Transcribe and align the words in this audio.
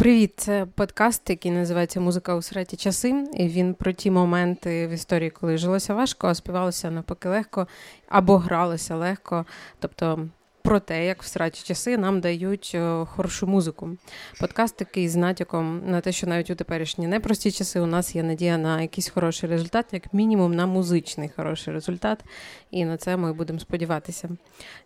Привіт, 0.00 0.32
це 0.36 0.66
подкаст, 0.74 1.30
який 1.30 1.50
називається 1.52 2.00
Музика 2.00 2.34
у 2.34 2.42
сраті 2.42 2.76
часи. 2.76 3.26
І 3.34 3.48
він 3.48 3.74
про 3.74 3.92
ті 3.92 4.10
моменти 4.10 4.86
в 4.86 4.90
історії, 4.90 5.30
коли 5.30 5.58
жилося 5.58 5.94
важко, 5.94 6.26
а 6.28 6.34
співалося 6.34 6.90
навпаки 6.90 7.28
легко 7.28 7.66
або 8.08 8.36
гралося 8.36 8.96
легко. 8.96 9.46
Тобто 9.78 10.28
про 10.62 10.80
те, 10.80 11.06
як 11.06 11.22
в 11.22 11.26
сраті 11.26 11.62
часи 11.64 11.98
нам 11.98 12.20
дають 12.20 12.72
е, 12.74 13.04
хорошу 13.04 13.46
музику. 13.46 13.90
Подкаст 14.40 14.76
такий 14.76 15.08
з 15.08 15.16
натяком 15.16 15.82
на 15.86 16.00
те, 16.00 16.12
що 16.12 16.26
навіть 16.26 16.50
у 16.50 16.54
теперішні 16.54 17.06
непрості 17.06 17.50
часи 17.50 17.80
у 17.80 17.86
нас 17.86 18.16
є 18.16 18.22
надія 18.22 18.58
на 18.58 18.82
якийсь 18.82 19.08
хороший 19.08 19.50
результат, 19.50 19.86
як 19.92 20.14
мінімум 20.14 20.54
на 20.54 20.66
музичний 20.66 21.30
хороший 21.36 21.74
результат. 21.74 22.24
І 22.70 22.84
на 22.84 22.96
це 22.96 23.16
ми 23.16 23.32
будемо 23.32 23.58
сподіватися. 23.58 24.28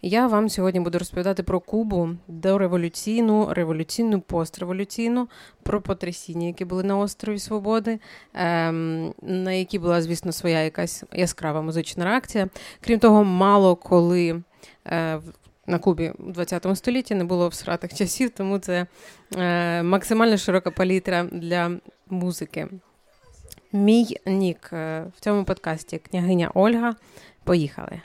Я 0.02 0.26
вам 0.26 0.48
сьогодні 0.48 0.80
буду 0.80 0.98
розповідати 0.98 1.42
про 1.42 1.60
Кубу, 1.60 2.08
дореволюційну, 2.28 3.48
революційну, 3.50 4.20
постреволюційну, 4.20 5.28
про 5.62 5.80
потрясіння, 5.80 6.46
які 6.46 6.64
були 6.64 6.82
на 6.82 6.98
острові 6.98 7.38
Свободи, 7.38 7.98
ем, 8.34 9.14
на 9.22 9.52
які 9.52 9.78
була, 9.78 10.02
звісно, 10.02 10.32
своя 10.32 10.60
якась 10.60 11.04
яскрава 11.12 11.62
музична 11.62 12.04
реакція. 12.04 12.48
Крім 12.80 12.98
того, 12.98 13.24
мало 13.24 13.76
коли. 13.76 14.42
На 15.66 15.78
Кубі 15.78 16.12
у 16.18 16.32
20 16.32 16.66
столітті 16.74 17.14
не 17.14 17.24
було 17.24 17.48
в 17.48 17.54
сратих 17.54 17.94
часів, 17.94 18.30
тому 18.30 18.58
це 18.58 18.86
е, 19.36 19.82
максимально 19.82 20.36
широка 20.36 20.70
палітра 20.70 21.24
для 21.32 21.70
музики. 22.10 22.68
Мій 23.72 24.16
нік 24.26 24.70
е, 24.72 25.04
в 25.16 25.20
цьому 25.20 25.44
подкасті 25.44 25.98
княгиня 25.98 26.50
Ольга. 26.54 26.94
Поїхали. 27.44 28.00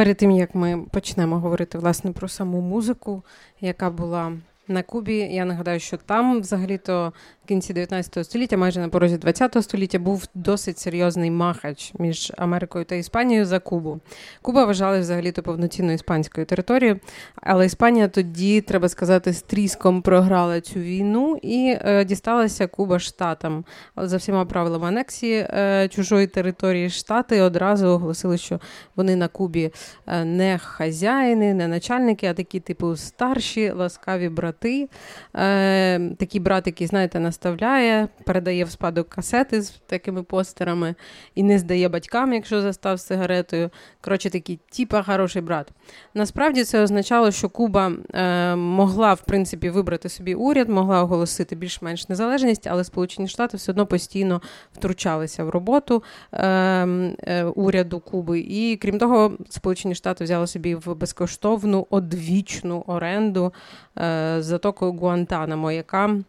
Перед 0.00 0.16
тим 0.16 0.30
як 0.30 0.54
ми 0.54 0.84
почнемо 0.90 1.38
говорити 1.38 1.78
власне 1.78 2.12
про 2.12 2.28
саму 2.28 2.60
музику, 2.60 3.22
яка 3.60 3.90
була 3.90 4.32
на 4.68 4.82
Кубі, 4.82 5.14
я 5.16 5.44
нагадаю, 5.44 5.80
що 5.80 5.96
там 5.96 6.40
взагалі-то 6.40 7.12
кінці 7.50 7.72
19 7.72 8.26
століття, 8.26 8.56
майже 8.56 8.80
на 8.80 8.88
порозі 8.88 9.18
20 9.18 9.56
століття, 9.62 9.98
був 9.98 10.26
досить 10.34 10.78
серйозний 10.78 11.30
махач 11.30 11.92
між 11.98 12.32
Америкою 12.36 12.84
та 12.84 12.94
Іспанією 12.94 13.46
за 13.46 13.58
Кубу. 13.58 14.00
Куба 14.42 14.64
вважали 14.64 15.00
взагалі-то 15.00 15.42
повноцінною 15.42 15.94
іспанською 15.94 16.46
територією, 16.46 17.00
але 17.36 17.66
Іспанія 17.66 18.08
тоді, 18.08 18.60
треба 18.60 18.88
сказати, 18.88 19.32
з 19.32 19.42
тріском 19.42 20.02
програла 20.02 20.60
цю 20.60 20.80
війну 20.80 21.38
і 21.42 21.76
е, 21.80 22.04
дісталася 22.04 22.66
Куба 22.66 22.98
штатам. 22.98 23.64
За 23.96 24.16
всіма 24.16 24.44
правилами 24.44 24.88
анексії 24.88 25.46
е, 25.50 25.88
чужої 25.88 26.26
території 26.26 26.90
штати 26.90 27.40
одразу 27.40 27.86
оголосили, 27.86 28.38
що 28.38 28.60
вони 28.96 29.16
на 29.16 29.28
Кубі 29.28 29.72
е, 30.06 30.24
не 30.24 30.58
хазяїни, 30.58 31.54
не 31.54 31.68
начальники, 31.68 32.26
а 32.26 32.34
такі, 32.34 32.60
типу, 32.60 32.96
старші 32.96 33.70
ласкаві 33.70 34.28
брати. 34.28 34.88
Е, 35.36 36.00
Такий 36.16 36.40
брат, 36.40 36.66
який, 36.66 36.86
знаєте, 36.86 37.20
наставляє, 37.40 38.08
передає 38.24 38.64
в 38.64 38.70
спадок 38.70 39.08
касети 39.08 39.62
з 39.62 39.70
такими 39.70 40.22
постерами 40.22 40.94
і 41.34 41.42
не 41.42 41.58
здає 41.58 41.88
батькам, 41.88 42.32
якщо 42.32 42.60
застав 42.60 43.00
сигаретою. 43.00 43.70
Коротше, 44.00 44.30
такий, 44.30 44.58
типа, 44.76 45.02
хороший 45.02 45.42
брат. 45.42 45.68
Насправді 46.14 46.64
це 46.64 46.82
означало, 46.82 47.30
що 47.30 47.48
Куба 47.48 47.92
е, 48.14 48.56
могла, 48.56 49.14
в 49.14 49.20
принципі, 49.20 49.70
вибрати 49.70 50.08
собі 50.08 50.34
уряд, 50.34 50.68
могла 50.68 51.02
оголосити 51.02 51.56
більш-менш 51.56 52.08
незалежність, 52.08 52.66
але 52.66 52.84
Сполучені 52.84 53.28
Штати 53.28 53.56
все 53.56 53.72
одно 53.72 53.86
постійно 53.86 54.42
втручалися 54.72 55.44
в 55.44 55.48
роботу 55.48 56.02
е, 56.32 56.46
е, 56.46 57.44
уряду 57.44 58.00
Куби. 58.00 58.40
І 58.40 58.76
крім 58.76 58.98
того, 58.98 59.32
Сполучені 59.48 59.94
Штати 59.94 60.24
взяли 60.24 60.46
собі 60.46 60.74
в 60.74 60.94
безкоштовну 60.94 61.86
одвічну 61.90 62.84
оренду 62.86 63.52
е, 63.98 64.36
затоку 64.38 64.92
Гуантанамо, 64.92 65.72
яка 65.72 66.20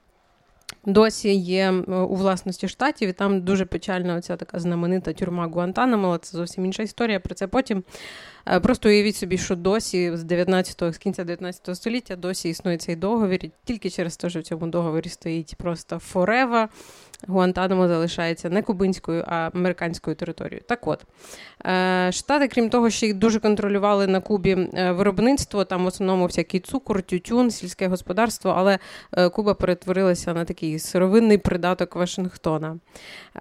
Досі 0.85 1.35
є 1.35 1.71
у 1.87 2.15
власності 2.15 2.67
штатів, 2.67 3.09
і 3.09 3.13
там 3.13 3.41
дуже 3.41 3.65
печальна 3.65 4.15
оця 4.15 4.35
така 4.35 4.59
знаменита 4.59 5.13
тюрма 5.13 5.47
Гуантанамо, 5.47 6.17
це 6.17 6.37
зовсім 6.37 6.65
інша 6.65 6.83
історія. 6.83 7.19
Про 7.19 7.35
це 7.35 7.47
потім. 7.47 7.83
Е, 8.47 8.59
просто 8.59 8.89
уявіть 8.89 9.15
собі, 9.15 9.37
що 9.37 9.55
досі 9.55 10.17
з 10.17 10.23
19-го, 10.23 10.93
з 10.93 10.97
кінця 10.97 11.23
19 11.23 11.77
століття 11.77 12.15
досі 12.15 12.49
існує 12.49 12.77
цей 12.77 12.95
договір, 12.95 13.39
тільки 13.63 13.89
через 13.89 14.17
те, 14.17 14.29
що 14.29 14.39
в 14.39 14.43
цьому 14.43 14.67
договорі 14.67 15.09
стоїть 15.09 15.55
просто 15.55 15.99
форева. 15.99 16.69
Гуантанамо 17.27 17.87
залишається 17.87 18.49
не 18.49 18.61
кубинською, 18.61 19.23
а 19.27 19.49
американською 19.53 20.15
територією. 20.15 20.63
Так 20.67 20.87
от, 20.87 21.05
е, 21.65 22.11
Штати, 22.11 22.47
крім 22.47 22.69
того, 22.69 22.89
що 22.89 23.05
їх 23.05 23.15
дуже 23.15 23.39
контролювали 23.39 24.07
на 24.07 24.21
Кубі 24.21 24.69
е, 24.73 24.91
виробництво, 24.91 25.65
там 25.65 25.83
в 25.83 25.87
основному 25.87 26.25
всякий 26.25 26.59
цукор, 26.59 27.01
тютюн, 27.01 27.51
сільське 27.51 27.87
господарство, 27.87 28.53
але 28.57 28.79
Куба 29.31 29.53
перетворилася 29.53 30.33
на 30.33 30.45
такий 30.45 30.79
сировинний 30.79 31.37
придаток 31.37 31.95
Вашингтона. 31.95 32.77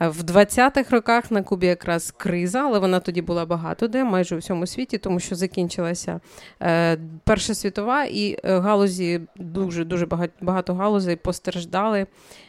В 0.01 0.23
20-х 0.23 0.91
роках 0.91 1.31
на 1.31 1.43
Кубі 1.43 1.67
якраз 1.67 2.11
криза, 2.11 2.61
але 2.61 2.79
вона 2.79 3.01
тоді 3.01 3.23
була 3.23 3.47
багато 3.47 3.89
де, 3.89 4.05
майже 4.05 4.35
у 4.35 4.39
всьому 4.39 4.67
світі, 4.67 4.90
тому 4.99 5.21
що 5.21 5.35
закінчилася 5.35 6.21
е, 6.63 6.99
Перша 7.25 7.55
світова, 7.55 8.05
і 8.05 8.37
е, 8.45 8.59
галузі 8.59 9.21
дуже 9.37 9.85
дуже 9.85 10.07
багато, 10.07 10.33
багато 10.41 10.75
галузей 10.75 11.17
постраждали 11.17 12.07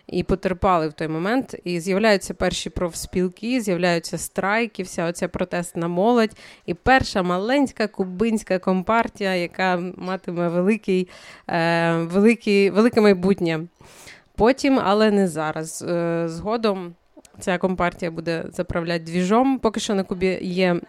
і 0.08 0.24
потерпали 0.24 0.88
в 0.88 0.94
той 0.94 1.08
момент. 1.08 1.56
І 1.64 1.80
з'являються 1.80 2.34
перші 2.34 2.70
профспілки, 2.70 3.62
з'являються 3.62 4.18
страйки, 4.18 4.84
вся 4.84 5.06
оця 5.06 5.28
протестна 5.28 5.88
молодь. 5.88 6.38
І 6.66 6.74
перша 6.74 7.24
маленька 7.24 7.88
кубинська 7.88 8.60
компартія, 8.60 9.36
яка 9.36 9.78
матиме 9.98 10.48
великий, 10.48 11.08
е, 11.48 11.96
великий, 11.96 12.70
велике 12.70 13.02
майбутнє. 13.02 13.60
Потім, 14.36 14.80
але 14.84 15.12
не 15.12 15.28
зараз. 15.28 15.86
Е, 15.88 16.24
згодом 16.28 16.96
ця 17.40 17.58
компартія 17.58 18.12
буде 18.12 18.46
заправляти 18.50 19.04
двіжом. 19.04 19.60
Поки 19.60 19.80
що 19.80 19.96
на 19.96 20.04
Кубі 20.04 20.40
є. 20.42 20.82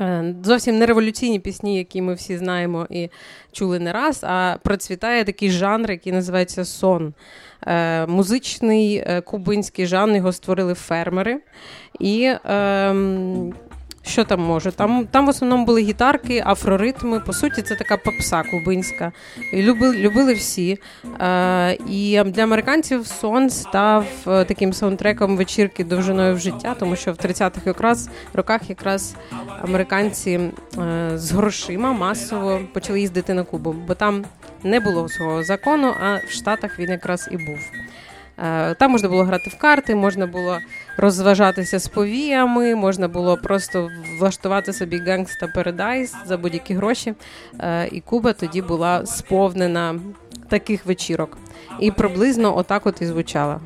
Е, 0.00 0.34
зовсім 0.42 0.78
не 0.78 0.86
революційні 0.86 1.40
пісні, 1.40 1.78
які 1.78 2.02
ми 2.02 2.14
всі 2.14 2.38
знаємо 2.38 2.86
і 2.90 3.08
чули 3.52 3.78
не 3.78 3.92
раз, 3.92 4.24
а 4.24 4.56
процвітає 4.62 5.24
такий 5.24 5.50
жанр, 5.50 5.90
який 5.90 6.12
називається 6.12 6.64
сон. 6.64 7.14
Е, 7.66 8.06
музичний 8.06 8.96
е, 8.96 9.20
кубинський 9.20 9.86
жанр 9.86 10.16
його 10.16 10.32
створили 10.32 10.74
фермери. 10.74 11.40
І 12.00 12.22
е, 12.24 12.94
що 14.06 14.24
там 14.24 14.40
може? 14.40 14.72
Там 14.72 15.06
там 15.10 15.26
в 15.26 15.28
основному 15.28 15.64
були 15.64 15.82
гітарки, 15.82 16.42
афроритми. 16.46 17.20
По 17.20 17.32
суті, 17.32 17.62
це 17.62 17.74
така 17.74 17.96
попса 17.96 18.42
кубинська. 18.42 19.12
Любили 19.54 19.96
любили 19.96 20.34
всі. 20.34 20.78
Е, 21.20 21.78
І 21.88 22.22
для 22.24 22.42
американців 22.42 23.06
сон 23.06 23.50
став 23.50 24.06
е, 24.26 24.44
таким 24.44 24.72
саундтреком 24.72 25.36
вечірки 25.36 25.84
довжиною 25.84 26.34
в 26.34 26.38
життя, 26.38 26.76
тому 26.78 26.96
що 26.96 27.12
в 27.12 27.16
30-х 27.16 27.66
якраз 27.66 28.08
роках 28.32 28.70
якраз 28.70 29.14
американці 29.62 30.30
е, 30.30 30.50
з 31.14 31.32
грошима 31.32 31.92
масово 31.92 32.60
почали 32.72 33.00
їздити 33.00 33.34
на 33.34 33.42
Кубу, 33.44 33.72
бо 33.72 33.94
там 33.94 34.24
не 34.62 34.80
було 34.80 35.08
свого 35.08 35.44
закону, 35.44 35.94
а 36.00 36.16
в 36.16 36.30
Штатах 36.30 36.78
він 36.78 36.90
якраз 36.90 37.28
і 37.32 37.36
був. 37.36 37.83
Е, 38.38 38.74
там 38.74 38.90
можна 38.90 39.08
було 39.08 39.24
грати 39.24 39.50
в 39.50 39.58
карти, 39.58 39.94
можна 39.94 40.26
було 40.26 40.58
розважатися 40.96 41.78
з 41.78 41.88
повіями, 41.88 42.74
можна 42.74 43.08
було 43.08 43.36
просто 43.36 43.90
влаштувати 44.18 44.72
собі 44.72 44.98
гангста 44.98 45.46
Передайс 45.46 46.14
за 46.26 46.36
будь-які 46.36 46.74
гроші. 46.74 47.14
Е, 47.60 47.88
і 47.92 48.00
Куба 48.00 48.32
тоді 48.32 48.62
була 48.62 49.06
сповнена 49.06 50.00
таких 50.48 50.86
вечірок. 50.86 51.38
І 51.80 51.90
приблизно 51.90 52.58
отак 52.58 52.86
от 52.86 53.02
і 53.02 53.06
звучала. 53.06 53.60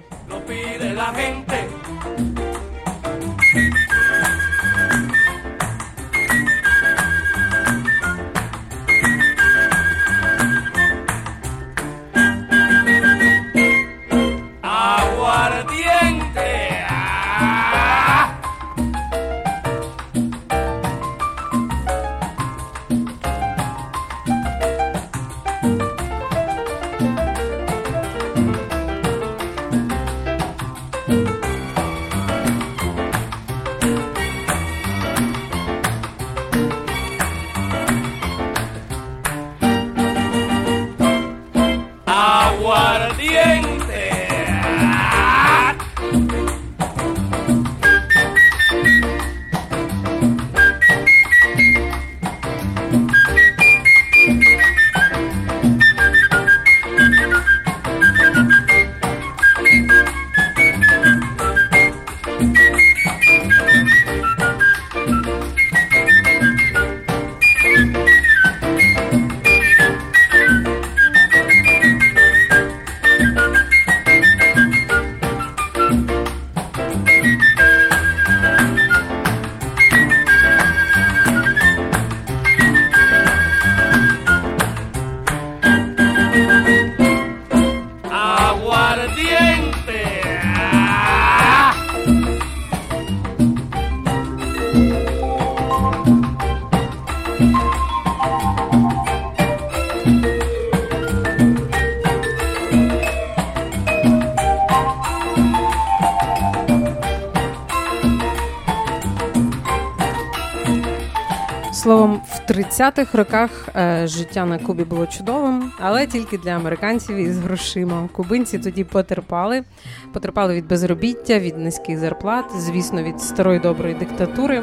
30-х 112.78 113.18
роках 113.18 113.68
е, 113.76 114.06
життя 114.06 114.46
на 114.46 114.58
Кубі 114.58 114.84
було 114.84 115.06
чудовим, 115.06 115.72
але 115.80 116.06
тільки 116.06 116.38
для 116.38 116.50
американців 116.50 117.16
із 117.16 117.38
грошима. 117.38 118.08
Кубинці 118.12 118.58
тоді 118.58 118.84
потерпали, 118.84 119.64
потерпали 120.12 120.54
від 120.54 120.68
безробіття, 120.68 121.38
від 121.38 121.58
низьких 121.58 121.98
зарплат, 121.98 122.44
звісно, 122.56 123.02
від 123.02 123.20
старої 123.20 123.60
доброї 123.60 123.94
диктатури, 123.94 124.62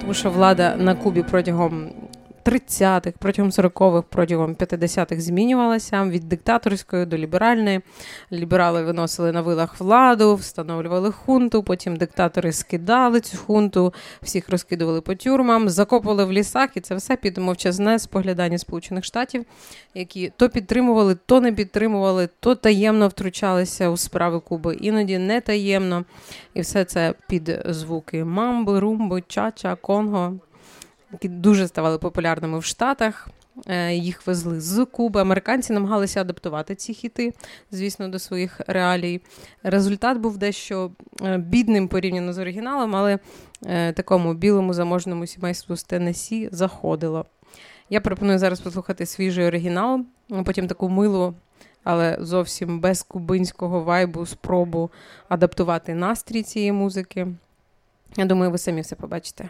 тому 0.00 0.14
що 0.14 0.30
влада 0.30 0.76
на 0.76 0.94
Кубі 0.94 1.24
протягом 1.30 1.88
30-х, 2.48 3.12
протягом 3.18 3.50
40-х, 3.50 4.06
протягом 4.10 4.54
50-х 4.54 5.20
змінювалася 5.20 6.04
від 6.04 6.28
диктаторської 6.28 7.06
до 7.06 7.18
ліберальної. 7.18 7.80
Ліберали 8.32 8.82
виносили 8.82 9.32
на 9.32 9.40
вилах 9.40 9.80
владу, 9.80 10.34
встановлювали 10.34 11.12
хунту. 11.12 11.62
Потім 11.62 11.96
диктатори 11.96 12.52
скидали 12.52 13.20
цю 13.20 13.36
хунту, 13.36 13.94
всіх 14.22 14.48
розкидували 14.48 15.00
по 15.00 15.14
тюрмам, 15.14 15.68
закопували 15.68 16.24
в 16.24 16.32
лісах, 16.32 16.76
і 16.76 16.80
це 16.80 16.94
все 16.94 17.16
під 17.16 17.38
мовчазне 17.38 17.98
споглядання 17.98 18.58
Сполучених 18.58 19.04
Штатів, 19.04 19.44
які 19.94 20.32
то 20.36 20.48
підтримували, 20.48 21.16
то 21.26 21.40
не 21.40 21.52
підтримували, 21.52 22.28
то 22.40 22.54
таємно 22.54 23.08
втручалися 23.08 23.88
у 23.88 23.96
справи 23.96 24.40
Куби, 24.40 24.74
іноді 24.74 25.18
не 25.18 25.40
таємно. 25.40 26.04
І 26.54 26.60
все 26.60 26.84
це 26.84 27.14
під 27.28 27.60
звуки 27.68 28.24
мамби, 28.24 28.80
румби, 28.80 29.22
чача, 29.28 29.74
конго 29.74 30.38
які 31.12 31.28
дуже 31.28 31.68
ставали 31.68 31.98
популярними 31.98 32.58
в 32.58 32.64
Штатах. 32.64 33.28
Е, 33.66 33.94
їх 33.94 34.26
везли 34.26 34.60
з 34.60 34.84
Куби. 34.84 35.20
Американці 35.20 35.72
намагалися 35.72 36.20
адаптувати 36.20 36.74
ці 36.74 36.94
хіти, 36.94 37.34
звісно, 37.70 38.08
до 38.08 38.18
своїх 38.18 38.60
реалій. 38.66 39.20
Результат 39.62 40.18
був 40.18 40.38
дещо 40.38 40.90
е, 41.22 41.38
бідним 41.38 41.88
порівняно 41.88 42.32
з 42.32 42.38
оригіналом, 42.38 42.96
але 42.96 43.18
е, 43.66 43.92
такому 43.92 44.34
білому 44.34 44.74
заможному 44.74 45.26
сімейству 45.26 45.76
з 45.76 45.84
Теннессі 45.84 46.48
заходило. 46.52 47.24
Я 47.90 48.00
пропоную 48.00 48.38
зараз 48.38 48.60
послухати 48.60 49.06
свіжий 49.06 49.46
оригінал, 49.46 50.00
потім 50.44 50.66
таку 50.66 50.88
милу, 50.88 51.34
але 51.84 52.16
зовсім 52.20 52.80
без 52.80 53.02
кубинського 53.02 53.82
вайбу, 53.84 54.26
спробу 54.26 54.90
адаптувати 55.28 55.94
настрій 55.94 56.42
цієї 56.42 56.72
музики. 56.72 57.26
Я 58.16 58.24
думаю, 58.24 58.50
ви 58.50 58.58
самі 58.58 58.80
все 58.80 58.96
побачите. 58.96 59.48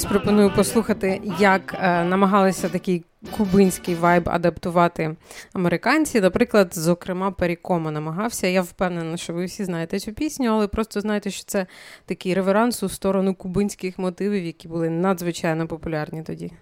Зараз 0.00 0.12
пропоную 0.12 0.50
послухати, 0.50 1.20
як 1.38 1.74
е, 1.80 2.04
намагалися 2.04 2.68
такий 2.68 3.04
кубинський 3.36 3.94
вайб 3.94 4.28
адаптувати 4.28 5.16
американці. 5.52 6.20
Наприклад, 6.20 6.70
зокрема, 6.72 7.30
Перікома 7.30 7.90
намагався. 7.90 8.46
Я 8.46 8.62
впевнена, 8.62 9.16
що 9.16 9.32
ви 9.32 9.44
всі 9.44 9.64
знаєте 9.64 9.98
цю 9.98 10.12
пісню, 10.12 10.50
але 10.50 10.66
просто 10.66 11.00
знаєте, 11.00 11.30
що 11.30 11.44
це 11.44 11.66
такий 12.06 12.34
реверанс 12.34 12.82
у 12.82 12.88
сторону 12.88 13.34
кубинських 13.34 13.98
мотивів, 13.98 14.44
які 14.44 14.68
були 14.68 14.90
надзвичайно 14.90 15.66
популярні 15.66 16.22
тоді. 16.22 16.52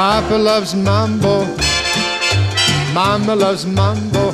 Papa 0.00 0.34
loves 0.34 0.74
mambo. 0.74 1.44
Mama 2.94 3.36
loves 3.36 3.66
mambo. 3.66 4.30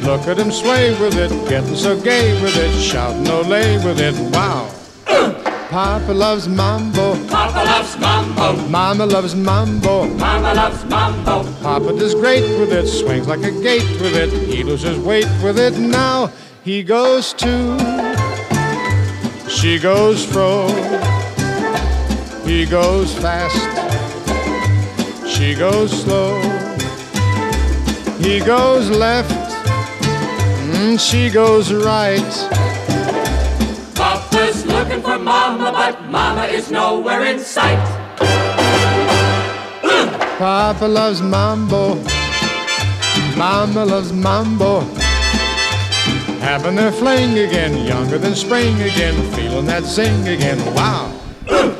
Look 0.00 0.26
at 0.26 0.38
him 0.38 0.50
sway 0.50 0.98
with 0.98 1.18
it, 1.18 1.28
getting 1.46 1.76
so 1.76 1.94
gay 2.00 2.32
with 2.40 2.56
it, 2.56 2.72
shouting 2.80 3.24
Olay 3.24 3.84
with 3.84 4.00
it. 4.00 4.14
Wow. 4.32 4.72
Papa 5.68 6.12
loves 6.12 6.48
mambo. 6.48 7.22
Papa 7.26 7.62
loves 7.66 7.98
mambo. 7.98 8.56
Mama 8.68 9.04
loves 9.04 9.34
mambo. 9.34 10.06
Mama 10.14 10.54
loves 10.54 10.82
mambo. 10.86 11.44
Papa 11.60 11.92
does 11.98 12.14
great 12.14 12.44
with 12.58 12.72
it, 12.72 12.86
swings 12.86 13.28
like 13.28 13.42
a 13.42 13.52
gate 13.60 13.90
with 14.00 14.16
it. 14.16 14.32
He 14.32 14.64
loses 14.64 14.98
weight 14.98 15.28
with 15.42 15.58
it 15.58 15.78
now. 15.78 16.32
He 16.64 16.82
goes 16.82 17.34
to, 17.34 17.76
she 19.50 19.78
goes 19.78 20.24
fro. 20.24 20.66
He 22.48 22.64
goes 22.64 23.14
fast, 23.14 23.60
she 25.38 25.54
goes 25.54 26.02
slow. 26.02 26.34
He 28.18 28.40
goes 28.40 28.90
left, 28.90 29.30
and 30.74 31.00
she 31.00 31.30
goes 31.30 31.72
right. 31.72 32.32
Papa's 33.94 34.66
looking 34.66 35.00
for 35.00 35.16
Mama, 35.16 35.70
but 35.70 36.02
Mama 36.10 36.46
is 36.46 36.72
nowhere 36.72 37.24
in 37.26 37.38
sight. 37.38 37.78
Uh. 39.84 40.18
Papa 40.38 40.86
loves 40.86 41.22
mambo. 41.22 41.94
Mama 43.36 43.84
loves 43.84 44.12
mambo. 44.12 44.80
Having 46.40 46.74
their 46.74 46.90
fling 46.90 47.38
again, 47.38 47.86
younger 47.86 48.18
than 48.18 48.34
spring 48.34 48.74
again, 48.82 49.14
feeling 49.34 49.66
that 49.66 49.84
zing 49.84 50.26
again. 50.26 50.58
Wow. 50.74 51.12
Uh. 51.48 51.77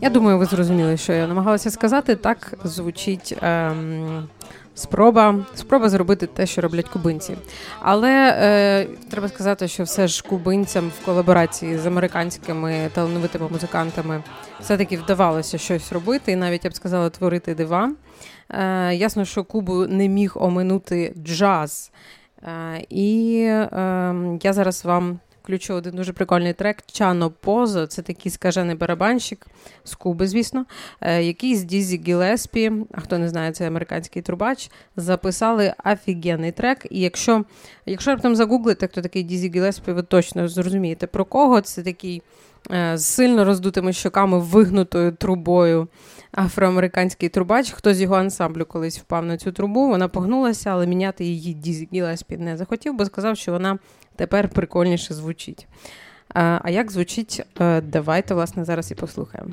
Я 0.00 0.10
думаю, 0.10 0.38
ви 0.38 0.44
зрозуміли, 0.44 0.96
що 0.96 1.12
я 1.12 1.26
намагалася 1.26 1.70
сказати. 1.70 2.16
Так 2.16 2.54
звучить 2.64 3.38
ем, 3.42 4.28
спроба, 4.74 5.34
спроба 5.54 5.88
зробити 5.88 6.26
те, 6.26 6.46
що 6.46 6.60
роблять 6.60 6.88
кубинці. 6.88 7.36
Але 7.80 8.36
е, 8.38 8.86
треба 9.10 9.28
сказати, 9.28 9.68
що 9.68 9.84
все 9.84 10.08
ж 10.08 10.22
кубинцям 10.22 10.92
в 11.02 11.04
колаборації 11.04 11.78
з 11.78 11.86
американськими 11.86 12.90
талановитими 12.94 13.48
музикантами 13.48 14.22
все-таки 14.60 14.96
вдавалося 14.96 15.58
щось 15.58 15.92
робити, 15.92 16.32
і 16.32 16.36
навіть 16.36 16.64
я 16.64 16.70
б 16.70 16.74
сказала, 16.74 17.10
творити 17.10 17.54
дива. 17.54 17.92
Е, 18.50 18.94
ясно, 18.94 19.24
що 19.24 19.44
Кубу 19.44 19.86
не 19.86 20.08
міг 20.08 20.32
оминути 20.34 21.14
джаз. 21.24 21.92
Е, 22.42 22.84
і 22.90 23.42
е, 23.46 24.14
я 24.42 24.52
зараз 24.52 24.84
вам 24.84 25.18
включу 25.46 25.74
один 25.74 25.96
дуже 25.96 26.12
прикольний 26.12 26.52
трек 26.52 26.76
Чано 26.86 27.30
Позо. 27.30 27.86
Це 27.86 28.02
такий 28.02 28.32
скажений 28.32 28.76
барабанщик 28.76 29.46
з 29.84 29.94
Куби, 29.94 30.28
звісно, 30.28 30.64
е, 31.00 31.22
який 31.22 31.56
з 31.56 31.64
Дізі 31.64 32.02
Гілеспі, 32.06 32.72
а 32.92 33.00
хто 33.00 33.18
не 33.18 33.28
знає, 33.28 33.52
це 33.52 33.66
американський 33.66 34.22
трубач, 34.22 34.70
записали 34.96 35.74
офігенний 35.84 36.52
трек. 36.52 36.86
І 36.90 37.00
якщо 37.00 37.44
якщо 37.86 38.10
раптом 38.10 38.36
загуглите, 38.36 38.86
хто 38.86 39.02
такий 39.02 39.22
Дізі 39.22 39.50
Гілеспі, 39.50 39.92
ви 39.92 40.02
точно 40.02 40.48
зрозумієте 40.48 41.06
про 41.06 41.24
кого. 41.24 41.60
Це 41.60 41.82
такий 41.82 42.22
е, 42.70 42.98
з 42.98 43.04
сильно 43.04 43.44
роздутими 43.44 43.92
щоками, 43.92 44.38
вигнутою 44.38 45.12
трубою. 45.12 45.88
Афроамериканський 46.32 47.28
трубач, 47.28 47.70
хто 47.70 47.94
з 47.94 48.00
його 48.00 48.14
ансамблю 48.14 48.64
колись 48.64 48.98
впав 48.98 49.24
на 49.24 49.36
цю 49.36 49.52
трубу, 49.52 49.88
вона 49.88 50.08
погнулася, 50.08 50.70
але 50.70 50.86
міняти 50.86 51.24
її 51.24 51.54
Дізі 51.54 51.88
Гілеспі 51.92 52.36
не 52.36 52.56
захотів, 52.56 52.94
бо 52.94 53.04
сказав, 53.04 53.36
що 53.36 53.52
вона 53.52 53.78
тепер 54.16 54.48
прикольніше 54.48 55.14
звучить. 55.14 55.66
А, 56.34 56.70
як 56.70 56.92
звучить, 56.92 57.42
е, 57.60 57.80
давайте, 57.80 58.34
власне, 58.34 58.64
зараз 58.64 58.90
і 58.90 58.94
послухаємо. 58.94 59.50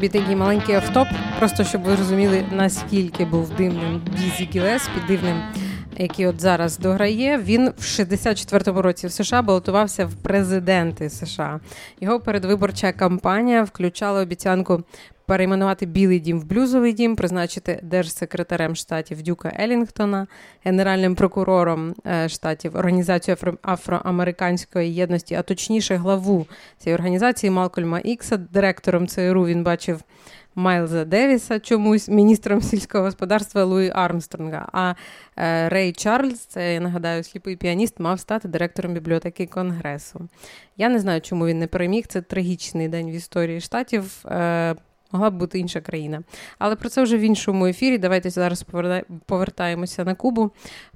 Собі 0.00 0.08
такий 0.08 0.36
маленький 0.36 0.74
автоп, 0.74 1.08
просто 1.38 1.64
щоб 1.64 1.82
ви 1.82 1.94
розуміли, 1.94 2.44
наскільки 2.52 3.24
був 3.24 3.50
дивним 3.50 4.02
Дізі 4.16 4.48
Гілеспі, 4.54 4.92
дивним, 5.08 5.42
який 5.96 6.26
от 6.26 6.40
зараз 6.40 6.78
дограє. 6.78 7.38
Він 7.38 7.68
в 7.68 7.82
64-му 7.82 8.82
році 8.82 9.06
в 9.06 9.12
США 9.12 9.42
балотувався 9.42 10.06
в 10.06 10.14
президенти 10.14 11.10
США. 11.10 11.60
Його 12.00 12.20
передвиборча 12.20 12.92
кампанія 12.92 13.62
включала 13.62 14.22
обіцянку 14.22 14.82
перейменувати 15.30 15.86
Білий 15.86 16.20
дім 16.20 16.40
в 16.40 16.44
блюзовий 16.44 16.92
дім, 16.92 17.16
призначити 17.16 17.80
держсекретарем 17.82 18.76
штатів 18.76 19.22
Дюка 19.22 19.52
Елінгтона, 19.60 20.26
генеральним 20.64 21.14
прокурором 21.14 21.94
е, 22.06 22.28
штатів 22.28 22.76
Організацію 22.76 23.36
Афроамериканської 23.62 24.94
єдності, 24.94 25.34
а 25.34 25.42
точніше 25.42 25.96
главу 25.96 26.46
цієї 26.78 26.94
організації 26.94 27.50
Малкольма 27.50 27.98
Ікса, 27.98 28.36
директором 28.36 29.06
ЦРУ 29.06 29.46
він 29.46 29.64
бачив. 29.64 30.00
Майлза 30.54 31.04
Девіса, 31.04 31.60
чомусь 31.60 32.08
міністром 32.08 32.60
сільського 32.60 33.04
господарства 33.04 33.64
Луї 33.64 33.92
Армстронга. 33.94 34.68
А 34.72 34.94
е, 35.36 35.68
Рей 35.68 35.92
Чарльз, 35.92 36.38
це 36.38 36.74
я 36.74 36.80
нагадаю, 36.80 37.24
сліпий 37.24 37.56
піаніст, 37.56 38.00
мав 38.00 38.20
стати 38.20 38.48
директором 38.48 38.94
бібліотеки 38.94 39.46
Конгресу. 39.46 40.28
Я 40.76 40.88
не 40.88 40.98
знаю, 40.98 41.20
чому 41.20 41.46
він 41.46 41.58
не 41.58 41.66
переміг. 41.66 42.06
Це 42.06 42.22
трагічний 42.22 42.88
день 42.88 43.10
в 43.10 43.14
історії 43.14 43.60
штатів. 43.60 44.24
Е, 44.26 44.74
Могла 45.12 45.30
б 45.30 45.34
бути 45.34 45.58
інша 45.58 45.80
країна. 45.80 46.22
Але 46.58 46.76
про 46.76 46.88
це 46.88 47.02
вже 47.02 47.16
в 47.16 47.20
іншому 47.20 47.66
ефірі. 47.66 47.98
Давайте 47.98 48.30
зараз 48.30 48.66
повертаємося 49.26 50.04
на 50.04 50.14
Кубу. 50.14 50.50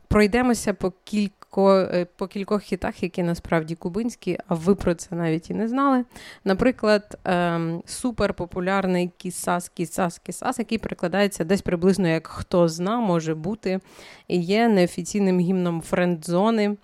Пройдемося 0.08 0.74
по 0.74 0.92
кілько, 1.04 1.43
е, 1.60 2.06
по 2.16 2.26
кількох 2.26 2.62
хітах, 2.62 3.02
які 3.02 3.22
насправді 3.22 3.74
кубинські, 3.74 4.38
а 4.48 4.54
ви 4.54 4.74
про 4.74 4.94
це 4.94 5.14
навіть 5.14 5.50
і 5.50 5.54
не 5.54 5.68
знали. 5.68 6.04
Наприклад, 6.44 7.18
ем, 7.24 7.82
суперпопулярний 7.86 9.10
Кісас, 9.16 9.68
Кісас, 9.68 10.18
Кісас, 10.18 10.58
який 10.58 10.78
перекладається 10.78 11.44
десь 11.44 11.62
приблизно 11.62 12.08
як 12.08 12.26
хто 12.26 12.68
зна, 12.68 13.00
може 13.00 13.34
бути, 13.34 13.80
і 14.28 14.40
є 14.40 14.68
неофіційним 14.68 15.40
гімном 15.40 15.80
френдзони. 15.80 16.76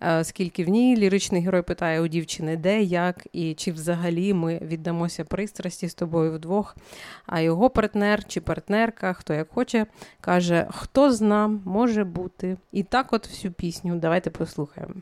Е, 0.00 0.20
оскільки 0.20 0.64
в 0.64 0.68
ній 0.68 0.96
ліричний 0.96 1.42
герой 1.42 1.62
питає 1.62 2.00
у 2.00 2.08
дівчини, 2.08 2.56
де, 2.56 2.82
як 2.82 3.26
і 3.32 3.54
чи 3.54 3.72
взагалі 3.72 4.34
ми 4.34 4.58
віддамося 4.62 5.24
пристрасті 5.24 5.88
з 5.88 5.94
тобою 5.94 6.32
вдвох. 6.32 6.76
А 7.26 7.40
його 7.40 7.70
партнер 7.70 8.24
чи 8.24 8.40
партнерка, 8.40 9.12
хто 9.12 9.34
як 9.34 9.48
хоче, 9.52 9.86
каже: 10.20 10.66
Хто 10.70 11.12
зна, 11.12 11.48
може 11.64 12.04
бути. 12.04 12.56
І 12.72 12.82
так, 12.82 13.12
от 13.12 13.28
всю 13.28 13.52
пісню. 13.52 13.96
Давайте 14.17 14.29
послухаємо. 14.29 14.93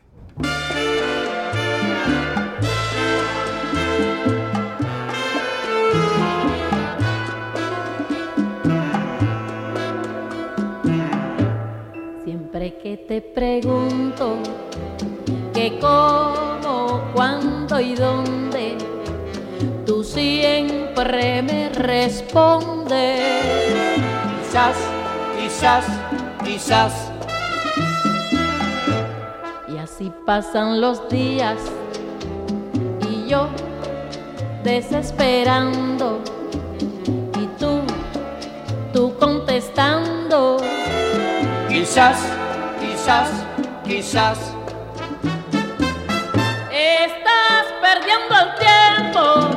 Siempre 12.24 12.78
que 12.82 12.96
te 13.08 13.20
pregunto 13.20 14.38
que 15.54 15.78
cómo, 15.80 17.02
cuándo 17.14 17.80
y 17.80 17.94
dónde, 17.94 18.76
tú 19.86 20.04
siempre 20.04 21.42
me 21.42 21.68
respondes. 21.70 23.20
Quizás, 24.40 24.76
quizás, 25.38 25.86
quizás. 26.44 27.05
pasan 30.27 30.81
los 30.81 31.07
días 31.07 31.55
y 33.09 33.29
yo 33.29 33.47
desesperando 34.61 36.19
y 37.39 37.45
tú, 37.57 37.79
tú 38.91 39.15
contestando. 39.17 40.57
Quizás, 41.69 42.17
quizás, 42.81 43.29
quizás 43.85 44.37
perdiendo 47.81 48.35
el 48.35 48.49
tiempo, 48.59 49.56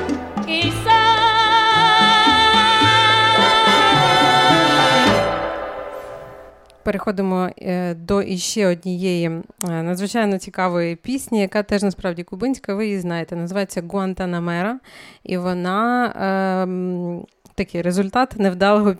Переходимо 6.91 7.49
е, 7.57 7.93
до 7.93 8.21
іще 8.21 8.67
однієї 8.67 9.27
е, 9.27 9.41
надзвичайно 9.83 10.37
цікавої 10.37 10.95
пісні, 10.95 11.41
яка 11.41 11.63
теж 11.63 11.83
насправді 11.83 12.23
кубинська, 12.23 12.75
ви 12.75 12.85
її 12.85 12.99
знаєте. 12.99 13.35
Називається 13.35 13.83
Гуантанамера, 13.89 14.79
і 15.23 15.37
вона. 15.37 16.05
Е, 16.05 17.25
Такий 17.55 17.81
результат 17.81 18.39
невдалого 18.39 18.95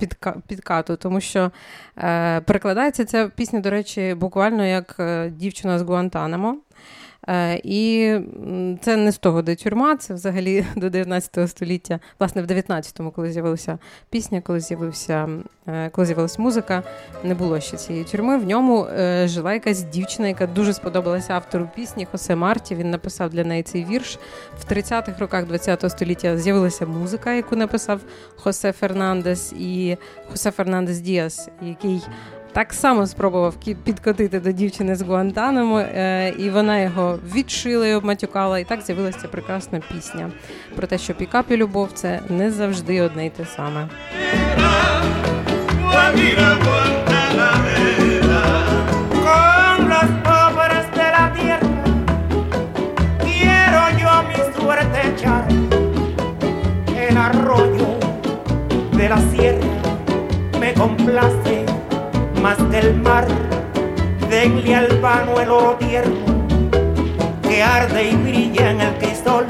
підкату, 0.47 0.95
тому 0.95 1.21
що 1.21 1.51
е, 1.97 2.41
перекладається 2.41 3.05
ця 3.05 3.27
пісня, 3.27 3.59
до 3.59 3.69
речі, 3.69 4.15
буквально 4.19 4.65
як 4.65 4.95
е, 4.99 5.29
дівчина 5.29 5.79
з 5.79 5.81
Гуантанамо. 5.81 6.57
Е, 7.29 7.61
і 7.63 8.15
це 8.81 8.97
не 8.97 9.11
з 9.11 9.17
того, 9.17 9.41
де 9.41 9.55
тюрма, 9.55 9.95
це 9.95 10.13
взагалі 10.13 10.65
до 10.75 10.89
19 10.89 11.49
століття, 11.49 11.99
власне, 12.19 12.41
в 12.41 12.45
19-му, 12.45 13.11
коли 13.11 13.31
з'явилася 13.31 13.77
пісня, 14.09 14.41
коли 14.41 14.59
з'явився, 14.59 15.29
е, 15.67 15.89
коли 15.89 16.05
з'явилася 16.05 16.41
музика, 16.41 16.83
не 17.23 17.35
було 17.35 17.59
ще 17.59 17.77
цієї 17.77 18.05
тюрми. 18.05 18.37
В 18.37 18.45
ньому 18.45 18.85
е, 18.85 19.27
жила 19.27 19.53
якась 19.53 19.81
дівчина, 19.81 20.27
яка 20.27 20.47
дуже 20.47 20.73
сподобалася 20.73 21.33
автору 21.33 21.69
пісні 21.75 22.07
Хосе 22.11 22.35
Марті. 22.35 22.75
Він 22.75 22.91
написав 22.91 23.29
для 23.29 23.43
неї 23.43 23.63
цей 23.63 23.85
вірш. 23.85 24.19
В 24.59 24.71
30-х 24.71 25.19
роках 25.19 25.45
20-го 25.45 25.89
століття 25.89 26.37
з'явилася 26.37 26.85
музика, 26.85 27.33
яку 27.33 27.55
написав 27.55 28.01
Хосе 28.35 28.71
Фернандес 28.71 29.53
і 29.53 29.97
Хосе 30.29 30.51
Фернандес 30.51 30.99
Діас, 30.99 31.49
який 31.61 32.01
так 32.53 32.73
само 32.73 33.07
спробував 33.07 33.55
підкотити 33.83 34.39
до 34.39 34.51
дівчини 34.51 34.95
з 34.95 35.01
Гуантанамо, 35.01 35.79
е, 35.79 36.33
і 36.37 36.49
вона 36.49 36.79
його 36.79 37.19
відшила 37.35 37.87
і 37.87 37.93
обматюкала. 37.93 38.59
І 38.59 38.63
так 38.63 38.81
з'явилася 38.81 39.27
прекрасна 39.27 39.81
пісня 39.93 40.31
про 40.75 40.87
те, 40.87 40.97
що 40.97 41.13
пікап 41.13 41.45
і 41.49 41.57
любов 41.57 41.89
це 41.93 42.19
не 42.29 42.51
завжди 42.51 43.01
одне 43.01 43.25
й 43.25 43.29
те 43.29 43.45
саме. 43.45 43.87
El 57.11 57.17
arroyo 57.17 57.89
de 58.97 59.05
la 59.09 59.19
sierra 59.31 59.71
me 60.61 60.69
complace 60.73 61.70
más 62.41 62.57
del 62.71 62.95
mar, 62.95 63.27
denle 64.29 64.75
al 64.75 64.99
vano 64.99 65.39
el 65.39 65.51
oro 65.51 65.75
tierno 65.75 66.25
que 67.43 67.61
arde 67.61 68.09
y 68.09 68.15
brilla 68.15 68.71
en 68.71 68.81
el 68.81 68.93
cristal. 68.97 69.45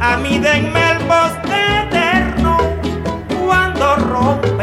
A 0.00 0.16
mí 0.18 0.38
denme 0.38 0.92
el 0.92 0.98
bosque 1.00 1.58
eterno 1.88 2.58
cuando 3.44 3.96
rompa 3.96 4.53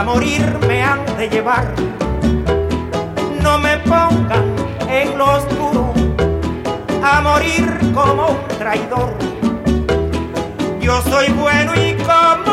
a 0.00 0.02
morir 0.02 0.58
me 0.66 0.82
han 0.82 1.04
de 1.18 1.28
llevar. 1.28 1.74
No 3.42 3.58
me 3.58 3.76
pongan 3.80 4.46
en 4.88 5.18
lo 5.18 5.26
oscuro 5.36 5.92
a 7.02 7.20
morir 7.20 7.66
como 7.92 8.28
un 8.28 8.48
traidor. 8.58 9.12
Yo 10.80 11.02
soy 11.02 11.28
bueno 11.32 11.72
y 11.74 11.94
como 12.02 12.49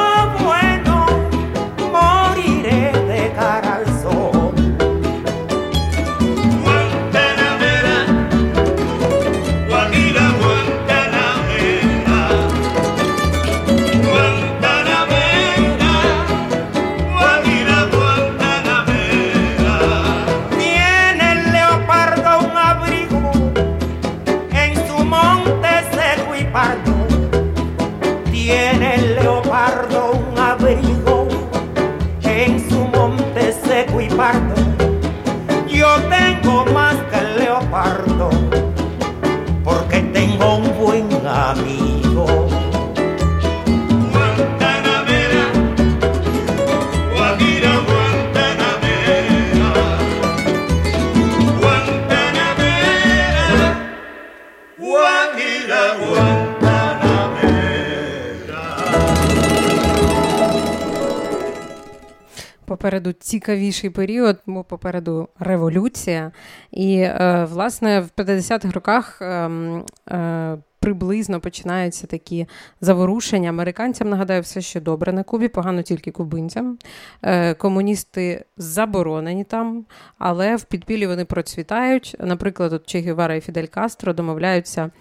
Попереду 63.47 63.65
цікавіший 63.67 63.89
період, 63.89 64.37
бо 64.45 64.63
попереду 64.63 65.29
революція. 65.39 66.31
І, 66.71 66.97
е, 66.99 67.47
власне, 67.51 67.99
в 67.99 68.09
50-х 68.15 68.73
роках 68.73 69.21
ем, 69.21 69.83
е, 70.09 70.57
приблизно 70.79 71.39
починаються 71.39 72.07
такі 72.07 72.47
заворушення. 72.81 73.49
Американцям, 73.49 74.09
нагадаю, 74.09 74.41
все 74.41 74.61
ще 74.61 74.79
добре 74.81 75.13
на 75.13 75.23
Кубі, 75.23 75.47
погано 75.47 75.81
тільки 75.81 76.11
кубинцям. 76.11 76.77
Е, 77.21 77.53
комуністи 77.53 78.45
заборонені 78.57 79.43
там, 79.43 79.85
але 80.17 80.55
в 80.55 80.63
підпіллі 80.63 81.07
вони 81.07 81.25
процвітають. 81.25 82.15
Наприклад, 82.19 82.73
от 82.73 82.85
Че 82.85 82.99
Гевара 82.99 83.35
і 83.35 83.41
Фідель 83.41 83.67
Кастро 83.67 84.13
домовляються. 84.13 84.91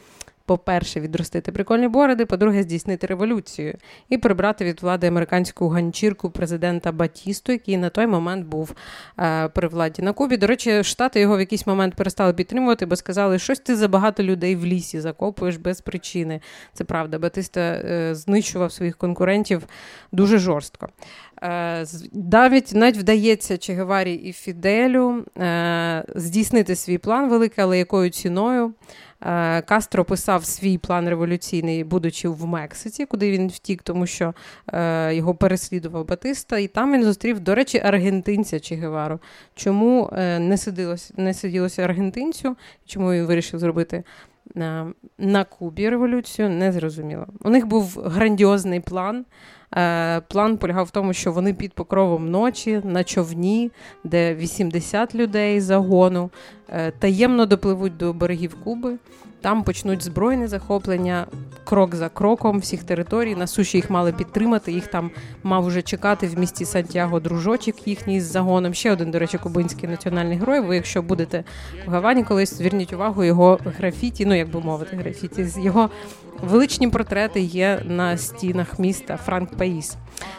По-перше, 0.46 1.00
відростити 1.00 1.52
прикольні 1.52 1.88
бороди, 1.88 2.26
по-друге, 2.26 2.62
здійснити 2.62 3.06
революцію 3.06 3.74
і 4.08 4.18
прибрати 4.18 4.64
від 4.64 4.82
влади 4.82 5.06
американську 5.06 5.68
ганчірку 5.68 6.30
президента 6.30 6.92
Батісту, 6.92 7.52
який 7.52 7.76
на 7.76 7.90
той 7.90 8.06
момент 8.06 8.46
був 8.46 8.74
е, 9.18 9.48
при 9.48 9.68
владі 9.68 10.02
на 10.02 10.12
Кубі. 10.12 10.36
До 10.36 10.46
речі, 10.46 10.84
штати 10.84 11.20
його 11.20 11.36
в 11.36 11.40
якийсь 11.40 11.66
момент 11.66 11.94
перестали 11.94 12.32
підтримувати, 12.32 12.86
бо 12.86 12.96
сказали, 12.96 13.38
щось 13.38 13.58
ти 13.58 13.76
забагато 13.76 14.22
людей 14.22 14.56
в 14.56 14.66
лісі 14.66 15.00
закопуєш 15.00 15.56
без 15.56 15.80
причини. 15.80 16.40
Це 16.72 16.84
правда. 16.84 17.18
Батиста 17.18 17.60
е, 17.60 18.14
знищував 18.14 18.72
своїх 18.72 18.96
конкурентів 18.96 19.66
дуже 20.12 20.38
жорстко. 20.38 20.88
Е, 21.42 21.86
Навіть 22.12 22.72
навіть 22.74 22.96
вдається 22.96 23.58
Че 23.58 23.72
Геварі 23.72 24.14
і 24.14 24.32
Фіделю 24.32 25.24
е, 25.38 26.04
здійснити 26.14 26.76
свій 26.76 26.98
план 26.98 27.28
великий, 27.30 27.64
але 27.64 27.78
якою 27.78 28.10
ціною. 28.10 28.74
Е, 29.26 29.62
Кастро 29.62 30.04
писав 30.04 30.44
свій 30.44 30.78
план 30.78 31.08
революційний, 31.08 31.84
будучи 31.84 32.28
в 32.28 32.46
Мексиці, 32.46 33.06
куди 33.06 33.30
він 33.30 33.48
втік, 33.48 33.82
тому 33.82 34.06
що 34.06 34.34
е, 34.72 35.14
його 35.14 35.34
переслідував 35.34 36.06
Батиста, 36.06 36.58
і 36.58 36.68
там 36.68 36.92
він 36.92 37.04
зустрів, 37.04 37.40
до 37.40 37.54
речі, 37.54 37.80
аргентинця 37.84 38.60
Че 38.60 38.74
Гевару. 38.74 39.20
Чому 39.54 40.10
е, 40.12 40.38
не 40.38 40.58
сиділося, 40.58 41.14
не 41.16 41.34
сиділося 41.34 41.82
аргентинцю, 41.82 42.56
чому 42.86 43.12
він 43.12 43.26
вирішив 43.26 43.60
зробити 43.60 44.04
е, 44.56 44.86
на 45.18 45.44
Кубі 45.44 45.88
революцію, 45.88 46.50
не 46.50 46.72
зрозуміло. 46.72 47.26
У 47.44 47.50
них 47.50 47.66
був 47.66 48.02
грандіозний 48.04 48.80
план. 48.80 49.24
Е, 49.76 50.20
План 50.20 50.56
полягав 50.58 50.86
в 50.86 50.90
тому, 50.90 51.12
що 51.12 51.32
вони 51.32 51.54
під 51.54 51.72
покровом 51.72 52.30
ночі 52.30 52.80
на 52.84 53.04
човні, 53.04 53.70
де 54.04 54.34
80 54.34 55.14
людей 55.14 55.60
загону, 55.60 56.30
е, 56.68 56.90
таємно 56.90 57.46
допливуть 57.46 57.96
до 57.96 58.12
берегів 58.12 58.56
Куби. 58.64 58.98
Там 59.46 59.62
почнуть 59.62 60.02
збройне 60.02 60.48
захоплення 60.48 61.26
крок 61.64 61.94
за 61.94 62.08
кроком 62.08 62.58
всіх 62.58 62.84
територій. 62.84 63.34
На 63.34 63.46
суші 63.46 63.78
їх 63.78 63.90
мали 63.90 64.12
підтримати. 64.12 64.72
Їх 64.72 64.86
там 64.86 65.10
мав 65.42 65.64
уже 65.64 65.82
чекати 65.82 66.26
в 66.26 66.38
місті 66.38 66.64
Сантьяго 66.64 67.20
дружочок 67.20 67.88
їхній 67.88 68.20
з 68.20 68.24
загоном. 68.24 68.74
Ще 68.74 68.92
один, 68.92 69.10
до 69.10 69.18
речі, 69.18 69.38
кубинський 69.38 69.88
національний 69.88 70.38
герой. 70.38 70.60
Ви, 70.60 70.74
якщо 70.74 71.02
будете 71.02 71.44
в 71.86 71.90
Гавані, 71.90 72.24
колись 72.24 72.54
зверніть 72.54 72.92
увагу 72.92 73.24
його 73.24 73.58
графіті, 73.78 74.26
ну 74.26 74.34
як 74.34 74.50
би 74.50 74.60
мовити, 74.60 74.96
графіті 74.96 75.44
з 75.44 75.58
його 75.58 75.90
величні 76.42 76.88
портрети 76.88 77.40
є 77.40 77.82
на 77.84 78.16
стінах 78.16 78.78
міста 78.78 79.16
Франк 79.16 79.56
Паїс. 79.56 79.96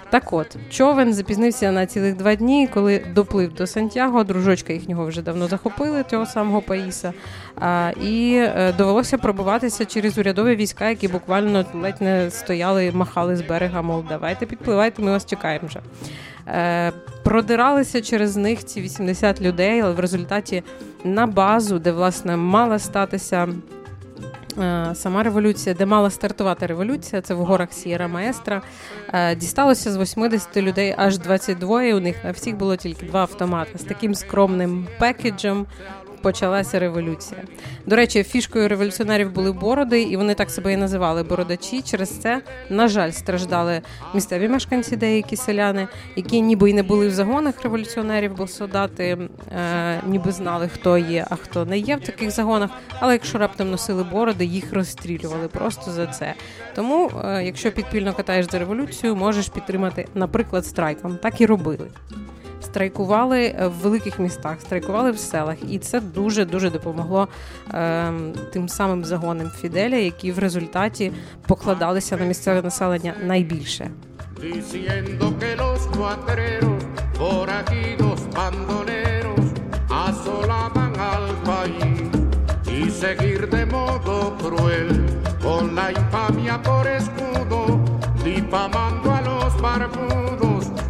Так 0.09 0.33
от, 0.33 0.55
човен 0.69 1.13
запізнився 1.13 1.71
на 1.71 1.85
цілих 1.85 2.15
два 2.15 2.35
дні, 2.35 2.69
коли 2.73 3.05
доплив 3.15 3.53
до 3.53 3.67
Сантьяго, 3.67 4.23
дружочка 4.23 4.73
їхнього 4.73 5.05
вже 5.05 5.21
давно 5.21 5.47
захопили, 5.47 6.03
цього 6.09 6.25
самого 6.25 6.61
Паїса. 6.61 7.13
А, 7.55 7.91
і 8.03 8.33
е, 8.35 8.73
довелося 8.77 9.17
пробиватися 9.17 9.85
через 9.85 10.17
урядові 10.17 10.55
війська, 10.55 10.89
які 10.89 11.07
буквально 11.07 11.65
ледь 11.73 12.01
не 12.01 12.31
стояли, 12.31 12.91
махали 12.91 13.35
з 13.35 13.41
берега, 13.41 13.81
мов 13.81 14.05
давайте 14.09 14.45
підпливайте, 14.45 15.01
ми 15.01 15.11
вас 15.11 15.25
чекаємо 15.25 15.67
вже. 15.67 15.79
Е, 16.47 16.91
продиралися 17.23 18.01
через 18.01 18.35
них 18.35 18.65
ці 18.65 18.81
80 18.81 19.41
людей, 19.41 19.81
але 19.81 19.93
в 19.93 19.99
результаті 19.99 20.63
на 21.03 21.27
базу, 21.27 21.79
де 21.79 21.91
власне 21.91 22.37
мала 22.37 22.79
статися 22.79 23.47
сама 24.95 25.23
революція, 25.23 25.75
де 25.75 25.85
мала 25.85 26.09
стартувати 26.09 26.65
революція, 26.65 27.21
це 27.21 27.33
в 27.33 27.37
горах 27.37 27.73
Сієра 27.73 28.07
Маестра. 28.07 28.61
Е, 29.13 29.35
Дісталося 29.35 29.91
з 29.91 29.97
80 29.97 30.57
людей 30.57 30.95
аж 30.97 31.17
22, 31.17 31.83
і 31.83 31.93
у 31.93 31.99
них 31.99 32.23
на 32.23 32.31
всіх 32.31 32.57
було 32.57 32.75
тільки 32.75 33.05
два 33.05 33.21
автомати 33.21 33.77
з 33.77 33.83
таким 33.83 34.15
скромним 34.15 34.87
пекеджем. 34.99 35.65
Почалася 36.21 36.79
революція. 36.79 37.41
До 37.85 37.95
речі, 37.95 38.23
фішкою 38.23 38.67
революціонерів 38.67 39.31
були 39.31 39.51
бороди, 39.51 40.01
і 40.01 40.17
вони 40.17 40.33
так 40.33 40.49
себе 40.49 40.73
і 40.73 40.77
називали 40.77 41.23
бородачі. 41.23 41.81
Через 41.81 42.09
це, 42.09 42.41
на 42.69 42.87
жаль, 42.87 43.11
страждали 43.11 43.81
місцеві 44.13 44.47
мешканці, 44.47 44.95
деякі 44.95 45.35
селяни, 45.35 45.87
які 46.15 46.41
ніби 46.41 46.69
й 46.69 46.73
не 46.73 46.83
були 46.83 47.07
в 47.07 47.11
загонах 47.11 47.63
революціонерів, 47.63 48.35
бо 48.37 48.47
солдати 48.47 49.17
е, 49.51 50.01
ніби 50.07 50.31
знали, 50.31 50.67
хто 50.67 50.97
є, 50.97 51.25
а 51.29 51.35
хто 51.35 51.65
не 51.65 51.77
є 51.77 51.95
в 51.95 52.01
таких 52.01 52.31
загонах. 52.31 52.69
Але 52.99 53.13
якщо 53.13 53.37
раптом 53.37 53.71
носили 53.71 54.03
бороди, 54.03 54.45
їх 54.45 54.73
розстрілювали 54.73 55.47
просто 55.47 55.91
за 55.91 56.07
це. 56.07 56.33
Тому, 56.75 57.11
е, 57.25 57.43
якщо 57.43 57.71
підпільно 57.71 58.13
катаєш 58.13 58.51
за 58.51 58.59
революцію, 58.59 59.15
можеш 59.15 59.49
підтримати, 59.49 60.07
наприклад, 60.15 60.65
страйком. 60.65 61.17
Так 61.21 61.41
і 61.41 61.45
робили. 61.45 61.87
Страйкували 62.67 63.55
в 63.59 63.83
великих 63.83 64.19
містах, 64.19 64.61
страйкували 64.61 65.11
в 65.11 65.17
селах, 65.17 65.57
і 65.69 65.79
це 65.79 65.99
дуже 65.99 66.45
дуже 66.45 66.69
допомогло 66.69 67.27
е, 67.73 68.11
тим 68.53 68.69
самим 68.69 69.05
загонам 69.05 69.51
Фіделя, 69.61 69.95
які 69.95 70.31
в 70.31 70.39
результаті 70.39 71.11
покладалися 71.47 72.17
на 72.17 72.25
місцеве 72.25 72.61
населення 72.61 73.13
найбільше. 73.23 73.91
diciendo 74.41 75.25
que 75.39 75.55
los 75.55 75.79
cuatreros, 75.97 76.83
forajidos, 77.13 78.19
bandoleros, 78.39 79.45
asolaban 79.89 80.93
al 80.99 81.25
país 81.43 82.01
y 82.77 82.89
seguir 82.89 83.49
de 83.49 83.65
modo 83.65 84.35
cruel, 84.37 84.89
con 85.41 85.63
la 85.73 85.91
infamia 85.91 86.61
por 86.61 86.85
escudo, 86.87 87.79
difamando 88.23 89.11
a 89.11 89.21
los 89.21 89.61
barbudos, 89.61 90.26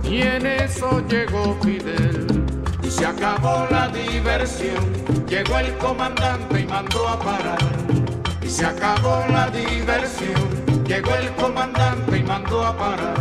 y 0.09 0.21
en 0.21 0.45
eso 0.45 1.01
llegó 1.07 1.57
Fidel. 1.61 2.45
Y 2.83 2.89
se 2.89 3.05
acabó 3.05 3.67
la 3.69 3.89
diversión, 3.89 4.85
llegó 5.27 5.59
el 5.59 5.77
comandante 5.77 6.61
y 6.61 6.65
mandó 6.65 7.07
a 7.07 7.19
parar. 7.19 7.57
Y 8.41 8.47
se 8.47 8.65
acabó 8.65 9.25
la 9.29 9.49
diversión, 9.49 10.85
llegó 10.85 11.13
el 11.15 11.29
comandante 11.35 12.17
y 12.17 12.23
mandó 12.23 12.65
a 12.65 12.77
parar. 12.77 13.17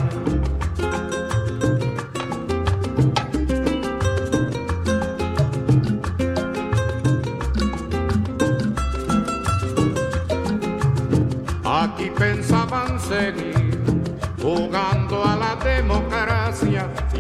Aquí 11.65 12.11
pensaban 12.17 12.99
seguir 13.01 13.56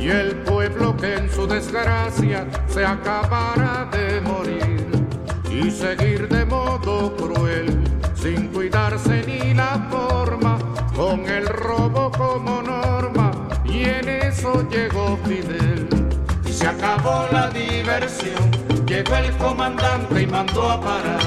y 0.06 0.08
el 0.08 0.36
pueblo 0.36 0.96
que 0.96 1.14
en 1.14 1.28
su 1.28 1.48
desgracia 1.48 2.46
se 2.68 2.86
acabara 2.86 3.88
de 3.90 4.20
morir 4.20 4.86
y 5.50 5.68
seguir 5.68 6.28
de 6.28 6.44
modo 6.44 7.16
cruel 7.16 7.82
sin 8.14 8.46
cuidarse 8.48 9.24
ni 9.26 9.52
la 9.52 9.84
forma 9.90 10.58
con 10.94 11.26
el 11.28 11.48
robo 11.48 12.12
como 12.12 12.62
norma 12.62 13.32
y 13.64 13.82
en 13.82 14.08
eso 14.08 14.64
llegó 14.68 15.18
Fidel. 15.24 15.88
Se 16.52 16.68
acabó 16.68 17.26
la 17.32 17.50
diversión, 17.50 18.52
llegó 18.86 19.16
el 19.16 19.36
comandante 19.38 20.22
y 20.22 20.26
mandó 20.28 20.70
a 20.70 20.80
parar. 20.80 21.20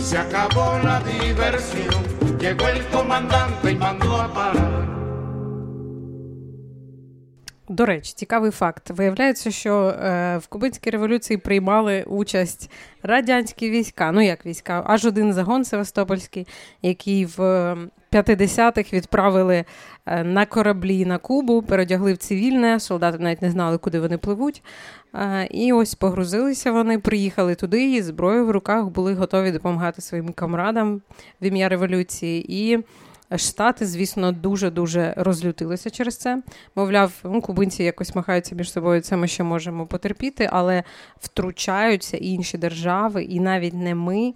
Se 0.00 0.18
acabó 0.18 0.78
la 0.84 1.00
diversión, 1.00 2.04
llegó 2.38 2.68
el 2.68 2.86
comandante 2.86 3.72
y 3.72 3.76
mandó 3.76 4.22
a 4.22 4.32
parar. 4.32 4.87
До 7.78 7.86
речі, 7.86 8.12
цікавий 8.16 8.50
факт. 8.50 8.90
Виявляється, 8.90 9.50
що 9.50 9.88
е, 9.88 10.38
в 10.38 10.46
Кубинській 10.46 10.90
революції 10.90 11.36
приймали 11.36 12.02
участь 12.02 12.70
радянські 13.02 13.70
війська. 13.70 14.12
Ну 14.12 14.20
як 14.20 14.46
війська, 14.46 14.82
аж 14.86 15.04
один 15.04 15.32
загон 15.32 15.64
Севастопольський, 15.64 16.46
який 16.82 17.24
в 17.24 17.38
50-х 18.12 18.92
відправили 18.92 19.64
е, 20.06 20.24
на 20.24 20.46
кораблі 20.46 21.04
на 21.04 21.18
Кубу, 21.18 21.62
передягли 21.62 22.12
в 22.12 22.16
цивільне, 22.16 22.80
солдати 22.80 23.18
навіть 23.18 23.42
не 23.42 23.50
знали, 23.50 23.78
куди 23.78 24.00
вони 24.00 24.18
пливуть. 24.18 24.62
Е, 25.14 25.48
і 25.50 25.72
ось 25.72 25.94
погрузилися 25.94 26.72
вони, 26.72 26.98
приїхали 26.98 27.54
туди, 27.54 27.92
і 27.92 28.02
зброю 28.02 28.46
в 28.46 28.50
руках 28.50 28.86
були 28.86 29.14
готові 29.14 29.52
допомагати 29.52 30.02
своїм 30.02 30.32
камрадам 30.32 31.02
в 31.40 31.44
ім'я 31.44 31.68
революції. 31.68 32.46
І 32.48 32.78
Штати, 33.36 33.86
звісно, 33.86 34.32
дуже-дуже 34.32 35.14
розлютилися 35.16 35.90
через 35.90 36.16
це. 36.16 36.42
Мовляв, 36.74 37.12
ну, 37.24 37.40
кубинці 37.40 37.82
якось 37.82 38.14
махаються 38.14 38.54
між 38.54 38.72
собою, 38.72 39.00
це 39.00 39.16
ми 39.16 39.28
ще 39.28 39.42
можемо 39.42 39.86
потерпіти, 39.86 40.48
але 40.52 40.82
втручаються 41.20 42.16
інші 42.16 42.58
держави, 42.58 43.24
і 43.24 43.40
навіть 43.40 43.74
не 43.74 43.94
ми. 43.94 44.34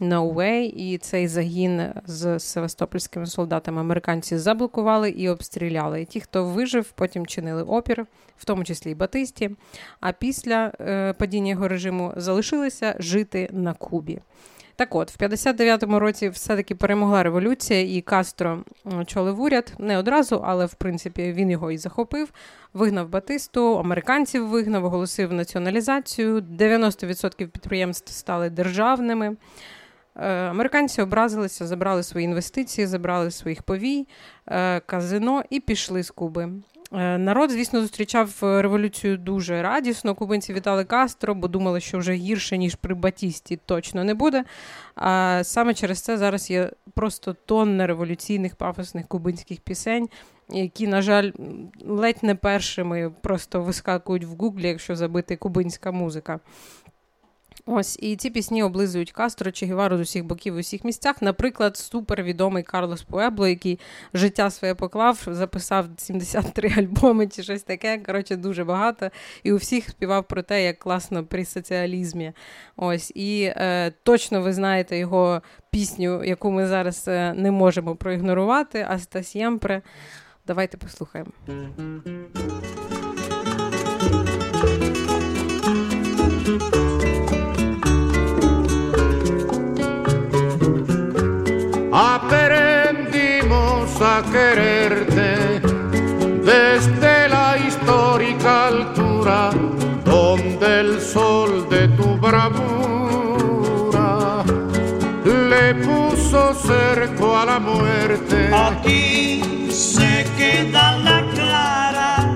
No 0.00 0.34
way. 0.34 0.62
І 0.62 0.98
цей 0.98 1.28
загін 1.28 1.82
з 2.06 2.38
севастопольськими 2.38 3.26
солдатами 3.26 3.80
американці 3.80 4.38
заблокували 4.38 5.10
і 5.10 5.28
обстріляли. 5.28 6.02
І 6.02 6.04
ті, 6.04 6.20
хто 6.20 6.44
вижив, 6.44 6.92
потім 6.92 7.26
чинили 7.26 7.62
опір, 7.62 8.06
в 8.36 8.44
тому 8.44 8.64
числі 8.64 8.90
і 8.90 8.94
Батисті. 8.94 9.50
А 10.00 10.12
після 10.12 10.72
е, 10.80 11.12
падіння 11.12 11.50
його 11.50 11.68
режиму 11.68 12.12
залишилися 12.16 12.96
жити 12.98 13.48
на 13.52 13.74
Кубі. 13.74 14.20
Так 14.82 14.94
от, 14.94 15.10
в 15.10 15.18
59-му 15.18 15.98
році 15.98 16.28
все-таки 16.28 16.74
перемогла 16.74 17.22
революція, 17.22 17.80
і 17.80 18.00
Кастро 18.00 18.64
очолив 19.00 19.40
уряд 19.40 19.72
не 19.78 19.98
одразу, 19.98 20.42
але 20.44 20.66
в 20.66 20.74
принципі 20.74 21.32
він 21.32 21.50
його 21.50 21.70
і 21.70 21.78
захопив. 21.78 22.32
Вигнав 22.74 23.08
Батисту, 23.08 23.78
американців 23.78 24.48
вигнав, 24.48 24.84
оголосив 24.84 25.32
націоналізацію. 25.32 26.40
90% 26.40 27.46
підприємств 27.46 28.12
стали 28.12 28.50
державними. 28.50 29.36
Е, 30.16 30.28
американці 30.28 31.02
образилися, 31.02 31.66
забрали 31.66 32.02
свої 32.02 32.24
інвестиції, 32.24 32.86
забрали 32.86 33.30
своїх 33.30 33.62
повій, 33.62 34.06
е, 34.46 34.80
казино 34.80 35.42
і 35.50 35.60
пішли 35.60 36.02
з 36.02 36.10
Куби. 36.10 36.50
Е, 36.94 37.18
народ, 37.18 37.50
звісно, 37.50 37.80
зустрічав 37.80 38.38
революцію 38.40 39.16
дуже 39.16 39.62
радісно. 39.62 40.14
Кубинці 40.14 40.52
вітали 40.52 40.84
Кастро, 40.84 41.34
бо 41.34 41.48
думали, 41.48 41.80
що 41.80 41.98
вже 41.98 42.12
гірше, 42.12 42.58
ніж 42.58 42.74
при 42.74 42.94
Батісті, 42.94 43.58
точно 43.66 44.04
не 44.04 44.14
буде. 44.14 44.44
А 44.94 45.40
саме 45.44 45.74
через 45.74 46.00
це 46.00 46.18
зараз 46.18 46.50
є 46.50 46.70
просто 46.94 47.36
тонна 47.46 47.86
революційних 47.86 48.56
пафосних 48.56 49.08
кубинських 49.08 49.60
пісень, 49.60 50.08
які, 50.50 50.86
на 50.86 51.02
жаль, 51.02 51.32
ледь 51.84 52.22
не 52.22 52.34
першими 52.34 53.12
просто 53.20 53.62
вискакують 53.62 54.24
в 54.24 54.30
гуглі, 54.30 54.68
якщо 54.68 54.96
забити 54.96 55.36
кубинська 55.36 55.92
музика. 55.92 56.40
Ось 57.66 57.98
і 58.02 58.16
ці 58.16 58.30
пісні 58.30 58.62
облизують 58.62 59.12
Кастро 59.12 59.50
чи 59.50 59.66
Гевару 59.66 59.96
з 59.96 60.00
усіх 60.00 60.24
боків 60.24 60.54
в 60.54 60.56
усіх 60.56 60.84
місцях. 60.84 61.22
Наприклад, 61.22 61.76
супервідомий 61.76 62.62
Карлос 62.62 63.02
Пуебло, 63.02 63.48
який 63.48 63.78
життя 64.14 64.50
своє 64.50 64.74
поклав, 64.74 65.22
записав 65.26 65.86
73 65.96 66.68
альбоми 66.76 67.26
чи 67.26 67.42
щось 67.42 67.62
таке. 67.62 67.98
Коротше, 67.98 68.36
дуже 68.36 68.64
багато. 68.64 69.10
І 69.42 69.52
у 69.52 69.56
всіх 69.56 69.88
співав 69.88 70.24
про 70.28 70.42
те, 70.42 70.64
як 70.64 70.78
класно 70.78 71.24
при 71.24 71.44
соціалізмі. 71.44 72.32
Ось 72.76 73.12
і 73.14 73.52
е, 73.56 73.92
точно 74.02 74.42
ви 74.42 74.52
знаєте 74.52 74.98
його 74.98 75.42
пісню, 75.70 76.24
яку 76.24 76.50
ми 76.50 76.66
зараз 76.66 77.04
е, 77.08 77.34
не 77.36 77.50
можемо 77.50 77.96
проігнорувати. 77.96 78.86
Аста 78.88 79.22
Сємпре. 79.22 79.82
Давайте 80.46 80.76
послухаємо. 80.76 81.30
Aprendimos 91.94 93.90
a 94.00 94.22
quererte 94.32 95.60
desde 96.42 97.28
la 97.28 97.58
histórica 97.58 98.68
altura 98.68 99.50
donde 100.02 100.80
el 100.80 100.98
sol 101.02 101.68
de 101.68 101.88
tu 101.88 102.16
bravura 102.16 103.22
le 105.50 105.74
puso 105.74 106.54
cerco 106.54 107.36
a 107.36 107.44
la 107.44 107.58
muerte. 107.58 108.48
Aquí 108.54 109.68
se 109.70 110.24
queda 110.38 110.96
la 110.96 111.22
clara, 111.34 112.26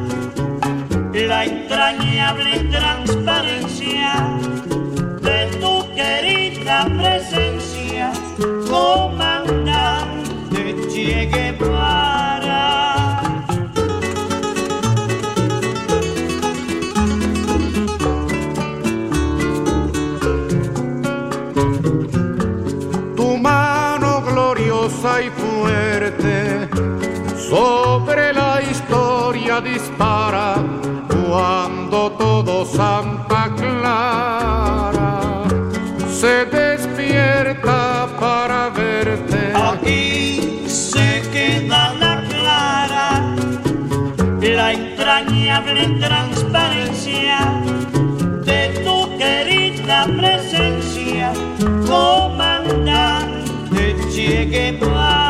la 1.14 1.44
entrañable 1.46 2.58
transparencia 2.70 4.38
de 5.22 5.46
tu 5.62 5.94
querida 5.94 6.84
presencia, 6.98 8.12
comandante 8.68 9.35
Che 10.96 11.28
Guevara. 11.30 13.20
tu 23.14 23.36
mano 23.36 24.22
gloriosa 24.22 25.20
y 25.20 25.28
fuerte 25.28 26.66
sobre 27.36 28.32
la 28.32 28.62
historia 28.62 29.60
dispara 29.60 30.54
cuando 31.28 32.12
todo 32.12 32.64
Santa 32.64 33.52
Clara 33.54 35.20
se 36.08 36.46
despierta 36.46 38.08
para 38.18 38.70
verte. 38.70 39.52
Aquí 39.54 40.35
queda 41.36 41.92
la 42.00 42.14
clara, 42.30 43.08
la 44.40 44.72
entrañable 44.72 45.82
transparencia 46.00 47.38
de 48.48 48.60
tu 48.84 48.96
querida 49.18 50.06
presencia, 50.16 51.32
comandante 51.86 53.36
Che 54.12 54.46
Guevara. 54.46 55.25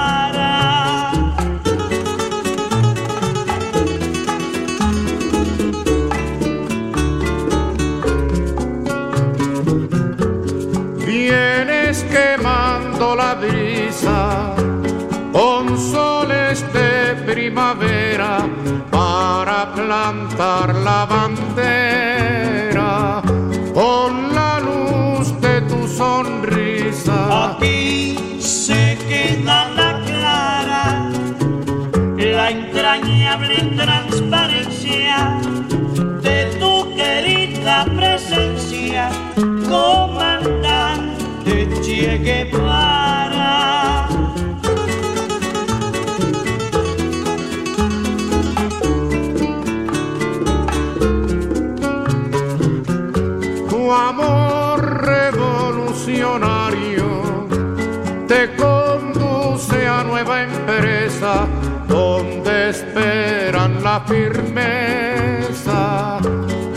De 16.72 17.14
primavera 17.26 18.38
para 18.90 19.74
plantar 19.74 20.74
la 20.76 21.04
bandera 21.04 23.20
con 23.74 24.34
la 24.34 24.61
luz 24.61 25.38
de 25.40 25.61
tu 25.62 25.86
sonrisa. 25.86 27.50
Aquí 27.50 28.16
se 28.40 28.96
queda 29.09 29.68
la 29.80 30.00
clara, 30.07 31.11
la 32.16 32.50
entrañable 32.50 33.57
transparencia 33.76 35.38
de 36.22 36.46
tu 36.59 36.94
querida 36.94 37.84
presencia, 37.96 39.11
comandante 39.68 41.16
Che 41.82 42.18
Guevara. 42.18 43.05
Donde 61.88 62.70
esperan 62.70 63.82
la 63.82 64.00
firmeza 64.06 65.08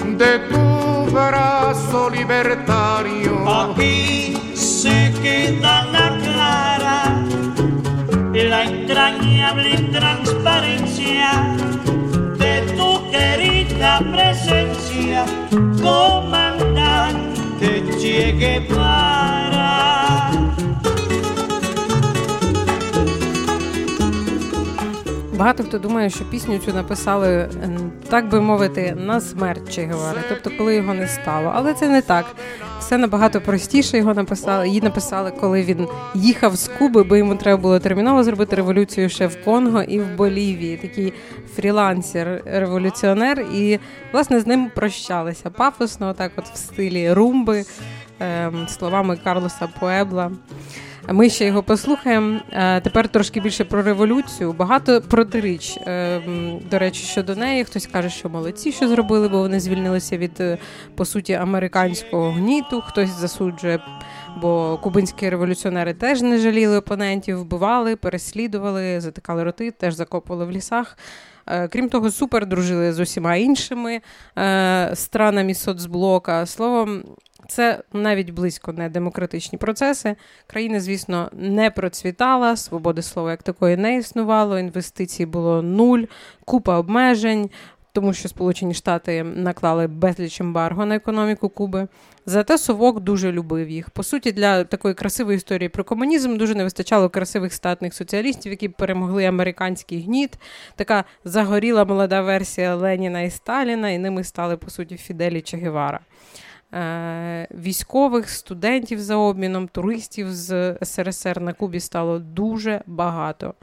de 0.05 0.39
tu 0.49 1.11
brazo 1.11 2.09
libertario. 2.09 3.47
Aquí 3.47 4.37
se 4.53 5.13
queda 5.21 5.85
la 5.85 6.17
clara, 6.23 7.21
la 8.33 8.63
entrañable 8.63 9.77
transparencia 9.91 11.55
de 12.37 12.61
tu 12.77 13.09
querida 13.11 13.99
presencia, 14.11 15.25
comandante 15.81 17.29
Che 17.99 18.31
Guevara. 18.37 19.38
Багато 25.39 25.63
хто 25.63 25.77
думає, 25.79 26.09
що 26.09 26.25
пісню 26.25 26.57
цю 26.57 26.73
написали, 26.73 27.49
ем, 27.63 27.91
так 28.09 28.29
би 28.29 28.41
мовити, 28.41 28.95
на 28.99 29.21
смерть 29.21 29.73
Че 29.73 29.81
Гевари, 29.81 30.19
тобто 30.29 30.57
коли 30.57 30.75
його 30.75 30.93
не 30.93 31.07
стало. 31.07 31.51
Але 31.55 31.73
це 31.73 31.89
не 31.89 32.01
так. 32.01 32.25
Все 32.79 32.97
набагато 32.97 33.41
простіше 33.41 33.97
його 33.97 34.13
написали. 34.13 34.67
Її 34.67 34.81
написали, 34.81 35.31
коли 35.31 35.63
він 35.63 35.87
їхав 36.15 36.55
з 36.55 36.67
Куби, 36.67 37.03
бо 37.03 37.15
йому 37.15 37.35
треба 37.35 37.61
було 37.61 37.79
терміново 37.79 38.23
зробити 38.23 38.55
революцію 38.55 39.09
ще 39.09 39.27
в 39.27 39.43
Конго 39.43 39.83
і 39.83 39.99
в 39.99 40.15
Болівії. 40.15 40.77
Такий 40.77 41.13
фрілансер, 41.55 42.41
революціонер. 42.45 43.39
І 43.39 43.79
власне 44.13 44.39
з 44.39 44.47
ним 44.47 44.71
прощалися 44.75 45.49
пафосно, 45.49 46.13
так 46.13 46.31
от 46.35 46.45
в 46.45 46.55
стилі 46.55 47.13
румби, 47.13 47.65
ем, 48.19 48.67
словами 48.67 49.17
Карлоса 49.23 49.67
Пуебла. 49.79 50.31
Ми 51.11 51.29
ще 51.29 51.45
його 51.45 51.63
послухаємо. 51.63 52.39
Е, 52.51 52.81
Тепер 52.81 53.07
трошки 53.07 53.39
більше 53.39 53.65
про 53.65 53.81
революцію. 53.81 54.53
Багато 54.53 55.01
протиріч. 55.01 55.77
Е, 55.77 56.21
До 56.71 56.79
речі, 56.79 57.03
щодо 57.03 57.35
неї 57.35 57.63
хтось 57.63 57.87
каже, 57.87 58.09
що 58.09 58.29
молодці, 58.29 58.71
що 58.71 58.87
зробили, 58.87 59.27
бо 59.27 59.37
вони 59.39 59.59
звільнилися 59.59 60.17
від 60.17 60.39
е, 60.39 60.57
по 60.95 61.05
суті 61.05 61.33
американського 61.33 62.31
гніту. 62.31 62.81
Хтось 62.81 63.09
засуджує, 63.09 63.79
бо 64.41 64.79
кубинські 64.83 65.29
революціонери 65.29 65.93
теж 65.93 66.21
не 66.21 66.37
жаліли 66.37 66.77
опонентів, 66.77 67.39
вбивали, 67.39 67.95
переслідували, 67.95 69.01
затикали 69.01 69.43
роти, 69.43 69.71
теж 69.71 69.93
закопували 69.93 70.45
в 70.45 70.51
лісах. 70.51 70.97
Крім 71.69 71.89
того, 71.89 72.11
супер 72.11 72.45
дружили 72.45 72.93
з 72.93 72.99
усіма 72.99 73.35
іншими 73.35 74.01
е, 74.37 74.91
странами 74.93 75.53
соцблока. 75.53 76.45
Словом, 76.45 77.03
це 77.49 77.83
навіть 77.93 78.29
близько 78.29 78.73
не 78.73 78.89
демократичні 78.89 79.57
процеси. 79.57 80.15
Країна, 80.47 80.79
звісно, 80.79 81.29
не 81.33 81.71
процвітала, 81.71 82.55
свободи 82.55 83.01
слова 83.01 83.31
як 83.31 83.43
такої 83.43 83.77
не 83.77 83.97
існувало, 83.97 84.59
інвестицій 84.59 85.25
було 85.25 85.61
нуль, 85.61 86.03
купа 86.45 86.79
обмежень, 86.79 87.49
тому 87.93 88.13
що 88.13 88.29
Сполучені 88.29 88.73
Штати 88.73 89.23
наклали 89.23 89.87
безліч 89.87 90.41
ембарго 90.41 90.85
на 90.85 90.95
економіку 90.95 91.49
Куби. 91.49 91.87
Зате 92.25 92.57
Совок 92.57 92.99
дуже 92.99 93.31
любив 93.31 93.69
їх. 93.69 93.89
По 93.89 94.03
суті, 94.03 94.31
для 94.31 94.63
такої 94.63 94.93
красивої 94.93 95.37
історії 95.37 95.69
про 95.69 95.83
комунізм 95.83 96.37
дуже 96.37 96.55
не 96.55 96.63
вистачало 96.63 97.09
красивих 97.09 97.53
статних 97.53 97.93
соціалістів, 97.93 98.51
які 98.51 98.69
перемогли 98.69 99.25
американський 99.25 100.01
гніт. 100.01 100.39
Така 100.75 101.03
загоріла 101.25 101.85
молода 101.85 102.21
версія 102.21 102.75
Леніна 102.75 103.21
і 103.21 103.29
Сталіна, 103.29 103.89
і 103.89 103.97
ними 103.97 104.23
стали, 104.23 104.57
по 104.57 104.69
суті, 104.69 104.97
Фіделі 104.97 105.41
Че 105.41 105.57
Гевара. 105.57 105.99
Е, 105.99 106.48
Військових, 107.51 108.29
студентів 108.29 108.99
за 108.99 109.15
обміном, 109.15 109.67
туристів 109.67 110.33
з 110.33 110.77
СРСР 110.83 111.41
на 111.41 111.53
Кубі 111.53 111.79
стало 111.79 112.19
дуже 112.19 112.81
багато. 112.85 113.53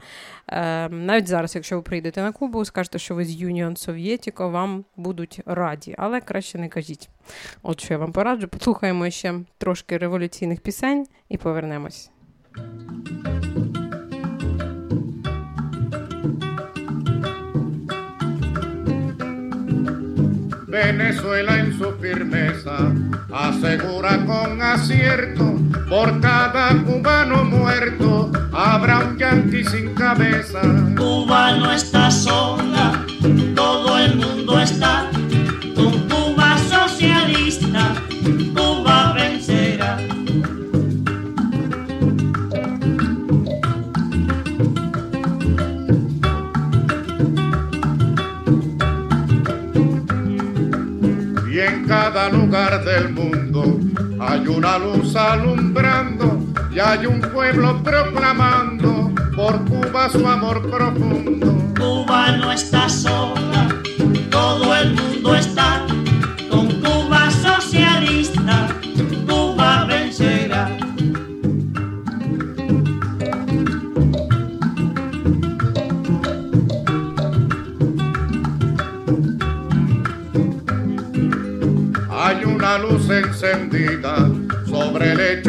Е, 0.47 0.89
Навіть 0.89 1.27
зараз, 1.27 1.55
якщо 1.55 1.75
ви 1.75 1.81
прийдете 1.81 2.21
на 2.21 2.31
Кубу, 2.31 2.65
скажете, 2.65 2.99
що 2.99 3.15
ви 3.15 3.25
з 3.25 3.41
Union 3.41 3.87
Sovietico, 3.87 4.51
вам 4.51 4.85
будуть 4.97 5.41
раді, 5.45 5.95
але 5.97 6.21
краще 6.21 6.57
не 6.57 6.69
кажіть. 6.69 7.09
От 7.63 7.79
що 7.81 7.93
я 7.93 7.97
вам 7.97 8.11
пораджу. 8.11 8.47
Послухаємо 8.47 9.09
ще 9.09 9.33
трошки 9.57 9.97
революційних 9.97 10.61
пісень 10.61 11.07
і 11.29 11.37
повернемось. 11.37 12.11
Venezuela 20.77 21.57
en 21.57 21.75
su 21.75 21.91
firmeza 21.93 22.77
asegura 23.33 24.23
con 24.25 24.61
acierto 24.61 25.59
por 25.89 26.21
cada 26.21 26.69
cubano 26.83 27.43
muerto 27.45 28.31
habrá 28.53 28.99
un 28.99 29.17
yanqui 29.17 29.63
sin 29.63 29.95
cabeza. 29.95 30.61
Cuba 30.95 31.53
no 31.53 31.71
está 31.71 32.11
sola, 32.11 32.56
del 52.75 53.13
mundo 53.13 53.79
hay 54.19 54.45
una 54.45 54.77
luz 54.77 55.15
alumbrando 55.15 56.37
y 56.69 56.79
hay 56.79 57.05
un 57.05 57.21
pueblo 57.21 57.81
proclamando 57.81 59.11
por 59.35 59.63
Cuba 59.65 60.09
su 60.09 60.27
amor 60.27 60.69
profundo. 60.69 61.55
Cuba 61.79 62.31
no 62.33 62.51
está 62.51 62.76
hombre 84.97 85.13
le 85.15 85.46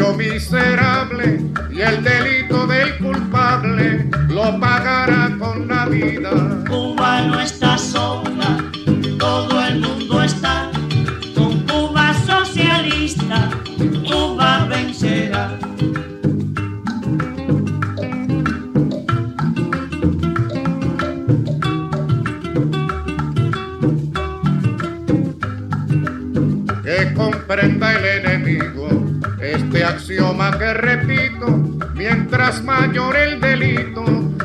mientras 32.49 32.63
mayor 32.63 33.15
el 33.15 33.39
delito, 33.39 34.03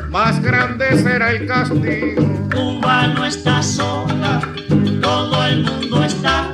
más 0.09 0.41
grande 0.41 0.85
será 1.01 1.31
el 1.31 1.47
castigo. 1.47 2.23
Cuba 2.53 3.07
no 3.07 3.25
está 3.25 3.63
sola, 3.63 4.41
todo 5.01 5.45
el 5.45 5.63
mundo 5.63 6.03
está 6.03 6.51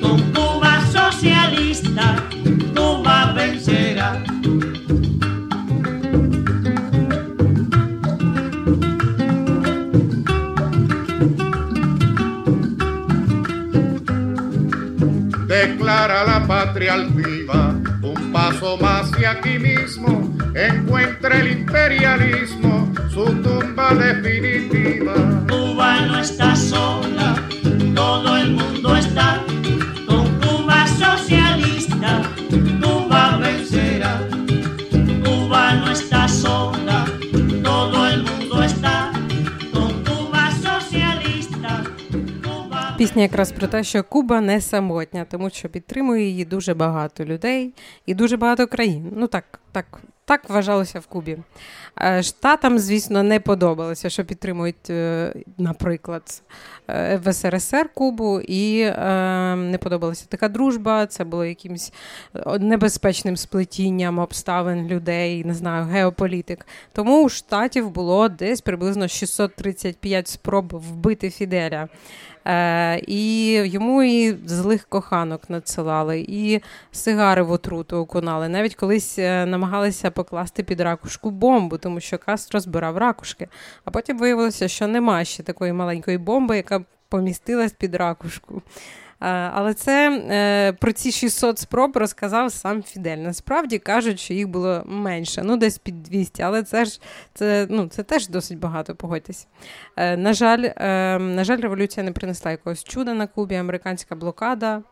con 0.00 0.20
Cuba 0.32 0.80
socialista, 0.90 2.16
Cuba 2.74 3.32
vencerá. 3.36 4.22
Declara 15.46 16.24
la 16.24 16.46
patria 16.46 16.94
altiva, 16.94 17.74
un 18.02 18.32
paso 18.32 18.76
más 18.78 19.10
y 19.20 19.24
aquí 19.24 19.58
mismo 19.58 19.89
encuentra 20.66 21.40
el 21.40 21.52
imperialismo 21.58 22.92
su 23.10 23.24
tumba 23.42 23.94
definitiva. 23.94 25.14
Cuba 25.48 26.00
no 26.06 26.20
está 26.20 26.54
sola, 26.54 27.34
todo 27.94 28.36
el 28.36 28.52
mundo 28.52 28.96
está 28.96 29.42
con 30.06 30.26
Cuba 30.40 30.86
socialista, 30.86 32.22
Cuba 32.82 33.38
vencerá. 33.38 34.20
Cuba 35.24 35.74
no 35.74 35.90
está 35.90 36.28
sola, 36.28 37.06
todo 37.62 38.06
el 38.06 38.22
mundo 38.22 38.62
está 38.62 39.12
con 39.72 39.90
Cuba 40.04 40.50
socialista, 40.62 41.84
Cuba 42.42 42.96
Пісня 42.96 43.22
якраз 43.22 43.52
про 43.52 43.66
те, 43.68 43.84
що 43.84 44.04
Куба 44.04 44.40
не 44.40 44.60
самотня, 44.60 45.24
тому 45.24 45.50
що 45.50 45.68
підтримує 45.68 46.24
її 46.24 46.44
дуже 46.44 46.74
багато 46.74 47.24
людей 47.24 47.74
і 48.06 48.14
дуже 48.14 48.36
багато 48.36 48.66
країн. 48.66 49.12
Ну 49.16 49.26
так, 49.26 49.60
так 49.72 50.00
Так 50.30 50.50
вважалося 50.50 51.00
в 51.00 51.06
Кубі. 51.06 51.38
Е, 52.00 52.22
Штатам, 52.22 52.78
звісно, 52.78 53.22
не 53.22 53.40
подобалося, 53.40 54.10
що 54.10 54.24
підтримують, 54.24 54.90
е, 54.90 55.34
наприклад, 55.58 56.42
в 57.24 57.32
СРСР 57.32 57.88
Кубу, 57.94 58.40
і 58.40 58.80
е, 58.80 58.94
не 59.56 59.78
подобалася 59.78 60.26
така 60.28 60.48
дружба. 60.48 61.06
Це 61.06 61.24
було 61.24 61.44
якимось 61.44 61.92
е, 62.34 62.58
небезпечним 62.58 63.36
сплетінням 63.36 64.18
обставин 64.18 64.86
людей, 64.86 65.44
не 65.44 65.54
знаю, 65.54 65.84
геополітик. 65.84 66.66
Тому 66.92 67.24
у 67.24 67.28
штатів 67.28 67.90
було 67.90 68.28
десь 68.28 68.60
приблизно 68.60 69.08
635 69.08 70.28
спроб 70.28 70.72
вбити 70.72 71.30
Фіделя. 71.30 71.88
Е, 72.44 73.00
І 73.06 73.52
йому 73.52 74.02
і 74.02 74.36
злих 74.46 74.84
коханок 74.84 75.50
надсилали, 75.50 76.24
і 76.28 76.60
сигари 76.92 77.42
в 77.42 77.50
отруту 77.50 77.96
окунали. 77.96 78.48
Навіть 78.48 78.74
колись 78.74 79.18
е, 79.18 79.46
намагалися 79.46 80.10
покласти 80.10 80.62
під 80.62 80.80
ракушку 80.80 81.30
бомбу, 81.30 81.78
тому 81.78 82.00
що 82.00 82.18
Кастро 82.18 82.60
збирав 82.60 82.98
ракушки. 82.98 83.48
А 83.84 83.90
потім 83.90 84.18
виявилося, 84.18 84.68
що 84.68 84.86
нема 84.86 85.24
ще 85.24 85.42
такої 85.42 85.72
маленької 85.72 86.18
бомби, 86.18 86.56
яка 86.56 86.79
помістилась 87.10 87.72
під 87.72 87.94
ракушку. 87.94 88.62
Але 89.52 89.74
це 89.74 90.22
е, 90.30 90.72
про 90.72 90.92
ці 90.92 91.12
600 91.12 91.58
спроб 91.58 91.96
розказав 91.96 92.52
сам 92.52 92.82
Фідель. 92.82 93.16
Насправді 93.16 93.78
кажуть, 93.78 94.20
що 94.20 94.34
їх 94.34 94.48
було 94.48 94.82
менше, 94.86 95.42
ну 95.44 95.56
десь 95.56 95.78
під 95.78 96.02
200, 96.02 96.42
але 96.42 96.62
це 96.62 96.84
ж 96.84 97.00
це, 97.34 97.66
ну, 97.70 97.86
це 97.88 98.02
теж 98.02 98.28
досить 98.28 98.58
багато, 98.58 98.94
погодьтесь. 98.94 99.46
Е, 99.96 100.16
На 100.16 100.32
жаль, 100.32 100.64
е, 100.76 101.18
на 101.18 101.44
жаль, 101.44 101.60
революція 101.60 102.04
не 102.04 102.12
принесла 102.12 102.50
якогось 102.50 102.84
чуда 102.84 103.14
на 103.14 103.26
Кубі, 103.26 103.54
американська 103.54 104.14
блокада. 104.14 104.82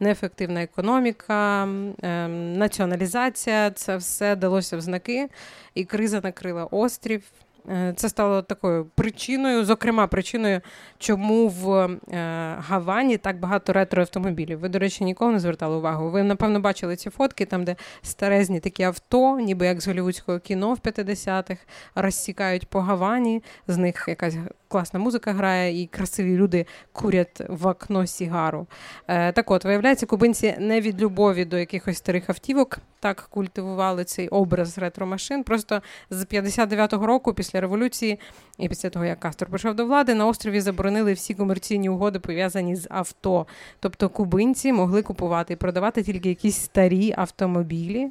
Неефективна 0.00 0.62
економіка, 0.62 1.64
е, 2.02 2.28
націоналізація 2.28 3.70
це 3.70 3.96
все 3.96 4.36
далося 4.36 4.76
в 4.76 4.80
знаки, 4.80 5.28
і 5.74 5.84
криза 5.84 6.20
накрила 6.24 6.64
острів. 6.64 7.22
Е, 7.70 7.92
Це 7.96 8.08
стало 8.08 8.42
такою 8.42 8.84
причиною, 8.84 9.64
зокрема, 9.64 10.06
причиною, 10.06 10.60
чому 10.98 11.48
в 11.48 11.72
е, 11.74 12.56
Гавані 12.58 13.16
так 13.16 13.40
багато 13.40 13.72
ретро 13.72 14.02
автомобілів. 14.02 14.58
Ви, 14.58 14.68
до 14.68 14.78
речі, 14.78 15.04
ніколи 15.04 15.32
не 15.32 15.38
звертали 15.38 15.76
увагу. 15.76 16.10
Ви, 16.10 16.22
напевно, 16.22 16.60
бачили 16.60 16.96
ці 16.96 17.10
фотки, 17.10 17.44
там, 17.44 17.64
де 17.64 17.76
старезні 18.02 18.60
такі 18.60 18.82
авто, 18.82 19.38
ніби 19.38 19.66
як 19.66 19.80
з 19.80 19.86
голівудського 19.86 20.38
кіно 20.38 20.74
в 20.74 20.78
50-х, 20.78 21.60
розсікають 21.94 22.66
по 22.66 22.80
Гавані, 22.80 23.42
з 23.68 23.76
них 23.76 24.04
якась 24.08 24.36
класна 24.76 25.00
музика 25.00 25.32
грає, 25.32 25.82
і 25.82 25.86
красиві 25.86 26.36
люди 26.36 26.66
курять 26.92 27.42
в 27.48 27.66
окно 27.66 28.06
сігару. 28.06 28.66
Е, 29.08 29.32
так 29.32 29.50
от, 29.50 29.64
виявляється, 29.64 30.06
кубинці 30.06 30.54
не 30.58 30.80
від 30.80 31.02
любові 31.02 31.44
до 31.44 31.58
якихось 31.58 31.96
старих 31.96 32.30
автівок 32.30 32.78
так 33.00 33.26
культивували 33.30 34.04
цей 34.04 34.28
образ 34.28 34.78
ретромашин. 34.78 35.44
Просто 35.44 35.82
з 36.10 36.24
59-го 36.24 37.06
року, 37.06 37.34
після 37.34 37.60
революції, 37.60 38.18
і 38.58 38.68
після 38.68 38.90
того, 38.90 39.04
як 39.04 39.20
Кастро 39.20 39.48
прийшов 39.48 39.74
до 39.74 39.86
влади, 39.86 40.14
на 40.14 40.26
острові 40.26 40.60
заборонили 40.60 41.12
всі 41.12 41.34
комерційні 41.34 41.88
угоди, 41.88 42.18
пов'язані 42.18 42.76
з 42.76 42.86
авто. 42.90 43.46
Тобто 43.80 44.08
кубинці 44.08 44.72
могли 44.72 45.02
купувати 45.02 45.52
і 45.52 45.56
продавати 45.56 46.02
тільки 46.02 46.28
якісь 46.28 46.56
старі 46.56 47.14
автомобілі. 47.16 48.10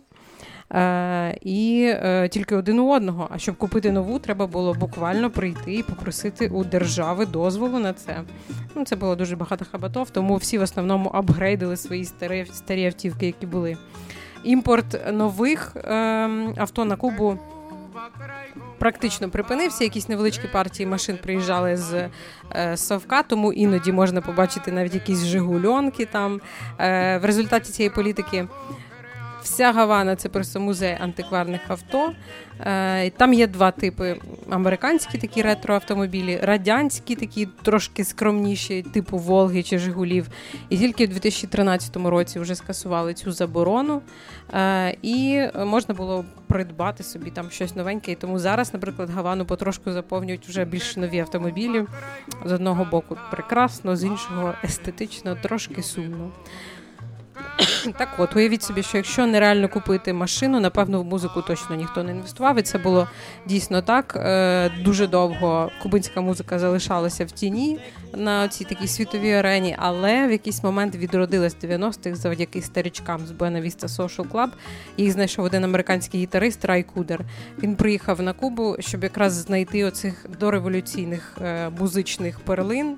Е, 0.73 1.37
і 1.41 1.91
е, 2.03 2.29
тільки 2.29 2.55
один 2.55 2.79
у 2.79 2.89
одного. 2.91 3.27
А 3.31 3.37
щоб 3.37 3.55
купити 3.55 3.91
нову, 3.91 4.19
треба 4.19 4.47
було 4.47 4.73
буквально 4.73 5.31
прийти 5.31 5.73
і 5.73 5.83
попросити 5.83 6.47
у 6.47 6.63
держави 6.63 7.25
дозволу 7.25 7.79
на 7.79 7.93
це. 7.93 8.21
Ну, 8.75 8.85
Це 8.85 8.95
було 8.95 9.15
дуже 9.15 9.35
багато 9.35 9.65
хабатов, 9.71 10.09
тому 10.09 10.35
всі 10.35 10.57
в 10.57 10.61
основному 10.61 11.09
апгрейдили 11.13 11.77
свої 11.77 12.05
старі, 12.05 12.47
старі 12.53 12.85
автівки, 12.85 13.25
які 13.25 13.45
були. 13.45 13.77
Імпорт 14.43 15.13
нових 15.13 15.75
е, 15.75 15.91
авто 16.57 16.85
на 16.85 16.95
Кубу. 16.95 17.39
Практично 18.77 19.29
припинився. 19.29 19.83
Якісь 19.83 20.09
невеличкі 20.09 20.47
партії 20.47 20.87
машин 20.87 21.17
приїжджали 21.23 21.77
з 21.77 22.09
е, 22.55 22.77
Совка, 22.77 23.23
тому 23.23 23.53
іноді 23.53 23.91
можна 23.91 24.21
побачити 24.21 24.71
навіть 24.71 24.93
якісь 24.93 25.25
Жигульонки 25.25 26.05
там. 26.05 26.41
Е, 26.79 27.17
в 27.17 27.25
результаті 27.25 27.71
цієї 27.71 27.89
політики 27.89 28.47
Вся 29.45 29.71
Гавана 29.71 30.15
це 30.15 30.29
просто 30.29 30.59
музей 30.59 30.97
антикварних 30.99 31.61
авто. 31.67 32.11
Е, 32.59 33.09
Там 33.09 33.33
є 33.33 33.47
два 33.47 33.71
типи: 33.71 34.15
американські 34.49 35.17
такі 35.17 35.41
ретроавтомобілі, 35.41 36.39
радянські, 36.43 37.15
такі 37.15 37.47
трошки 37.63 38.03
скромніші, 38.03 38.81
типу 38.81 39.17
Волги 39.17 39.63
чи 39.63 39.77
Жигулів. 39.77 40.27
І 40.69 40.77
тільки 40.77 41.05
в 41.05 41.09
2013 41.09 41.95
році 41.95 42.39
вже 42.39 42.55
скасували 42.55 43.13
цю 43.13 43.31
заборону. 43.31 44.01
Е, 44.53 44.95
І 45.01 45.41
можна 45.65 45.95
було 45.95 46.25
придбати 46.47 47.03
собі 47.03 47.31
там 47.31 47.51
щось 47.51 47.75
новеньке. 47.75 48.11
І 48.11 48.15
тому 48.15 48.39
зараз, 48.39 48.73
наприклад, 48.73 49.09
Гавану 49.09 49.45
потрошку 49.45 49.91
заповнюють 49.91 50.47
вже 50.47 50.65
більш 50.65 50.97
нові 50.97 51.19
автомобілі. 51.19 51.85
З 52.45 52.51
одного 52.51 52.85
боку 52.85 53.17
прекрасно, 53.31 53.95
з 53.95 54.03
іншого 54.03 54.53
естетично, 54.63 55.35
трошки 55.35 55.83
сумно. 55.83 56.31
Так 57.97 58.09
от, 58.17 58.35
уявіть 58.35 58.63
собі, 58.63 58.83
що 58.83 58.97
якщо 58.97 59.25
нереально 59.25 59.69
купити 59.69 60.13
машину, 60.13 60.59
напевно, 60.59 61.01
в 61.01 61.05
музику 61.05 61.41
точно 61.41 61.75
ніхто 61.75 62.03
не 62.03 62.11
інвестував. 62.11 62.59
І 62.59 62.61
це 62.61 62.77
було 62.77 63.07
дійсно 63.45 63.81
так. 63.81 64.15
Е, 64.15 64.71
Дуже 64.83 65.07
довго 65.07 65.71
кубинська 65.81 66.21
музика 66.21 66.59
залишалася 66.59 67.25
в 67.25 67.31
тіні 67.31 67.79
на 68.13 68.47
цій 68.47 68.63
такій 68.63 68.87
світовій 68.87 69.31
арені, 69.31 69.75
але 69.79 70.27
в 70.27 70.31
якийсь 70.31 70.63
момент 70.63 70.95
відродилась 70.95 71.55
в 71.55 71.65
90-х 71.65 72.15
завдяки 72.15 72.61
старічкам 72.61 73.27
з 73.27 73.31
Buena 73.31 73.61
Vista 73.65 73.87
Social 73.87 74.29
Club. 74.31 74.49
Їх 74.97 75.11
знайшов 75.11 75.45
один 75.45 75.63
американський 75.63 76.21
гітарист 76.21 76.65
Рай 76.65 76.83
Кудер. 76.83 77.21
Він 77.63 77.75
приїхав 77.75 78.21
на 78.21 78.33
Кубу, 78.33 78.75
щоб 78.79 79.03
якраз 79.03 79.33
знайти 79.33 79.83
оцих 79.83 80.25
дореволюційних 80.39 81.37
е, 81.41 81.69
музичних 81.79 82.39
перлин. 82.39 82.97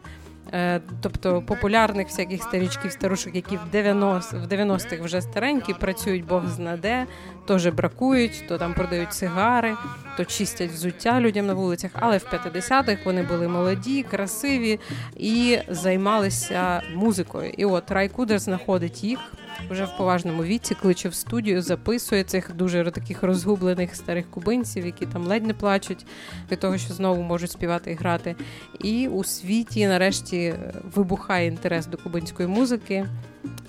Е, 0.54 0.82
Тобто 1.02 1.42
популярних 1.42 2.08
всяких 2.08 2.44
старічків, 2.44 2.92
старушок, 2.92 3.36
які 3.36 3.56
в 3.58 3.72
90 3.72 4.38
в 4.38 4.48
90-х 4.48 5.04
вже 5.04 5.22
старенькі, 5.22 5.74
працюють 5.74 6.26
Бог 6.26 6.48
знаде, 6.48 7.06
теж 7.48 7.68
бракують, 7.68 8.44
то 8.48 8.58
там 8.58 8.74
продають 8.74 9.14
сигари, 9.14 9.76
то 10.18 10.26
чистять 10.26 10.72
взуття 10.72 11.22
людям 11.22 11.48
на 11.48 11.54
вулицях. 11.54 11.92
Але 11.94 12.18
в 12.18 12.24
50-х 12.24 12.98
вони 13.06 13.24
були 13.24 13.48
молоді, 13.48 14.04
красиві 14.04 14.80
і 15.16 15.60
займалися 15.68 16.82
музикою. 16.96 17.54
І 17.58 17.66
от 17.66 17.92
Рай 17.92 18.10
Кудер 18.10 18.40
знаходить 18.40 19.04
їх 19.04 19.20
вже 19.70 19.86
в 19.86 19.98
поважному 19.98 20.44
віці, 20.44 20.76
кличе 20.76 21.10
в 21.10 21.14
студію, 21.14 21.62
записує 21.62 22.24
цих 22.24 22.54
дуже 22.56 22.92
таких 22.92 23.24
розгублених 23.24 23.96
старих 23.96 24.30
кубинців, 24.30 24.86
які 24.86 25.06
там 25.06 25.28
ледь 25.28 25.46
не 25.46 25.54
плачуть 25.54 26.06
від 26.52 26.60
того, 26.60 26.78
що 26.78 26.94
знову 26.94 27.22
можуть 27.22 27.52
співати 27.52 27.92
і 27.92 27.96
грати. 27.96 28.36
І 28.80 29.08
у 29.08 29.24
світі 29.24 29.88
нарешті 29.88 30.56
вибухає 30.96 31.48
інтерес 31.48 31.86
до 31.86 31.98
кубинської 31.98 32.50
музики. 32.50 33.06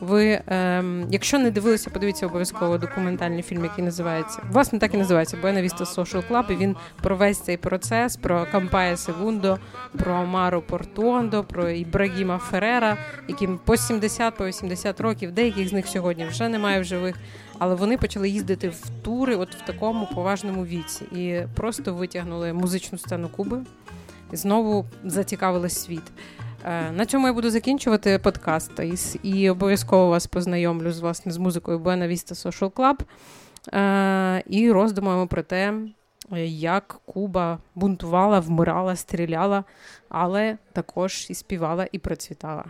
Ви, 0.01 0.41
ем, 0.47 1.07
якщо 1.11 1.39
не 1.39 1.51
дивилися, 1.51 1.91
подивіться 1.91 2.27
обов'язково 2.27 2.79
документальний 2.79 3.43
фільм, 3.43 3.65
який 3.65 3.85
називається 3.85 4.43
власне 4.51 4.79
так 4.79 4.95
і 4.95 4.97
називається 4.97 5.37
Vista 5.43 5.95
Social 5.95 6.29
Club, 6.29 6.53
і 6.53 6.57
Він 6.57 6.77
про 7.03 7.17
весь 7.17 7.39
цей 7.39 7.57
процес, 7.57 8.17
про 8.17 8.47
Кампая 8.53 8.97
Сегундо, 8.97 9.59
про 9.99 10.13
Амару 10.13 10.63
Портуондо, 10.63 11.45
про 11.45 11.71
Ібрагіма 11.71 12.39
Ферера, 12.39 12.99
яким 13.29 13.59
по 13.65 13.77
70 13.77 14.37
по 14.37 14.47
80 14.47 15.01
років, 15.01 15.33
деяких 15.33 15.69
з 15.69 15.73
них 15.73 15.87
сьогодні 15.87 16.25
вже 16.25 16.49
немає 16.49 16.81
в 16.81 16.85
живих. 16.85 17.17
Але 17.59 17.75
вони 17.75 17.97
почали 17.97 18.29
їздити 18.29 18.69
в 18.69 18.91
тури, 19.03 19.37
от 19.37 19.55
в 19.55 19.67
такому 19.67 20.09
поважному 20.15 20.65
віці, 20.65 21.05
і 21.05 21.41
просто 21.55 21.95
витягнули 21.95 22.53
музичну 22.53 22.99
сцену 22.99 23.29
Куби 23.29 23.61
і 24.33 24.37
знову 24.37 24.87
зацікавили 25.05 25.69
світ. 25.69 26.03
Е, 26.65 26.93
На 26.93 27.07
цьому 27.07 27.27
я 27.27 27.33
буду 27.33 27.51
закінчувати 27.51 28.19
подкаст 28.19 28.73
і, 29.23 29.51
обов'язково 29.51 30.09
вас 30.09 30.27
познайомлю 30.27 30.93
з 30.93 31.01
власне 31.01 31.33
з 31.33 31.39
музикою 31.39 31.79
Buena 31.79 32.09
Vista 32.09 32.47
Social 32.47 32.71
Club 32.71 33.01
е, 33.75 34.43
і 34.47 34.73
роздумаємо 34.73 35.27
про 35.27 35.43
те, 35.43 35.75
як 36.51 37.01
Куба 37.07 37.59
бунтувала, 37.75 38.41
вмирала, 38.41 38.97
стріляла, 38.97 39.65
але 40.09 40.57
також 40.73 41.27
і 41.31 41.35
співала 41.35 41.87
і 41.93 41.99
процвітала. 41.99 42.65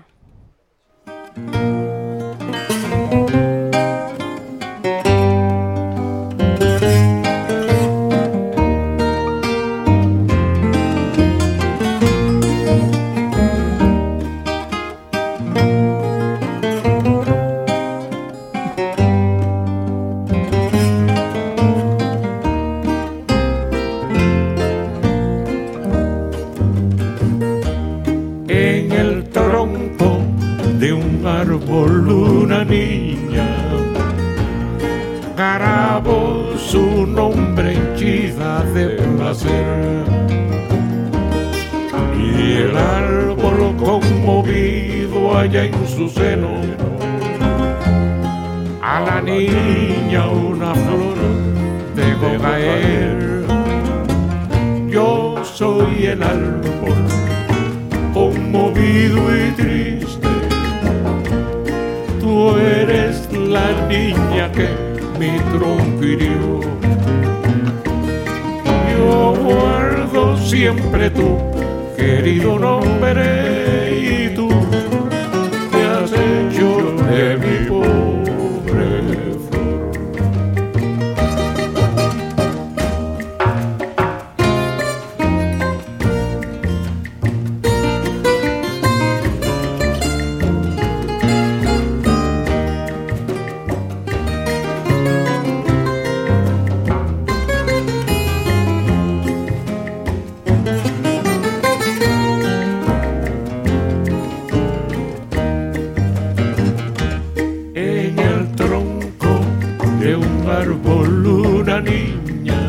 Niña 63.89 64.53
que 64.53 64.69
mi 65.19 65.39
tronco 65.53 66.05
hirió. 66.05 66.61
Yo 68.97 69.35
guardo 69.43 70.37
siempre 70.37 71.11
tu 71.11 71.39
querido 71.97 72.58
de 110.01 110.15
un 110.15 110.49
árbol 110.49 111.27
una 111.27 111.81
niña. 111.81 112.61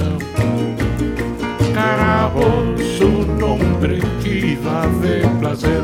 Carabó 1.73 2.75
su 2.97 3.09
nombre 3.39 3.99
iba 4.25 4.87
de 5.01 5.27
placer. 5.39 5.83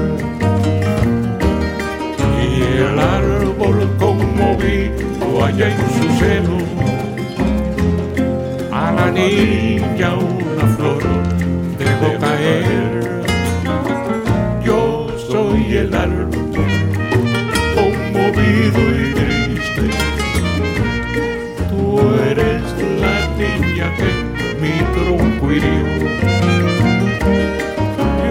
Y 2.41 2.81
el 2.81 2.99
árbol 2.99 3.87
conmovido 3.99 5.45
allá 5.45 5.67
en 5.69 5.89
su 5.95 6.19
seno. 6.19 6.57
A 8.71 8.91
la 8.91 9.11
niña 9.11 10.15
una 10.15 10.67
flor 10.75 11.03
dejó 11.77 12.19
caer. 12.19 13.23
Yo 14.63 15.07
soy 15.29 15.77
el 15.77 15.93
árbol 15.93 16.44
niña 23.75 23.93
que 23.97 24.55
mi 24.61 24.71
tronco 24.93 25.51
hirió. 25.51 25.85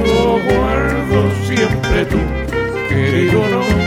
Yo 0.06 0.38
guardo 0.48 1.30
siempre 1.44 2.06
tu 2.06 2.18
querido 2.88 3.48
nombre 3.48 3.83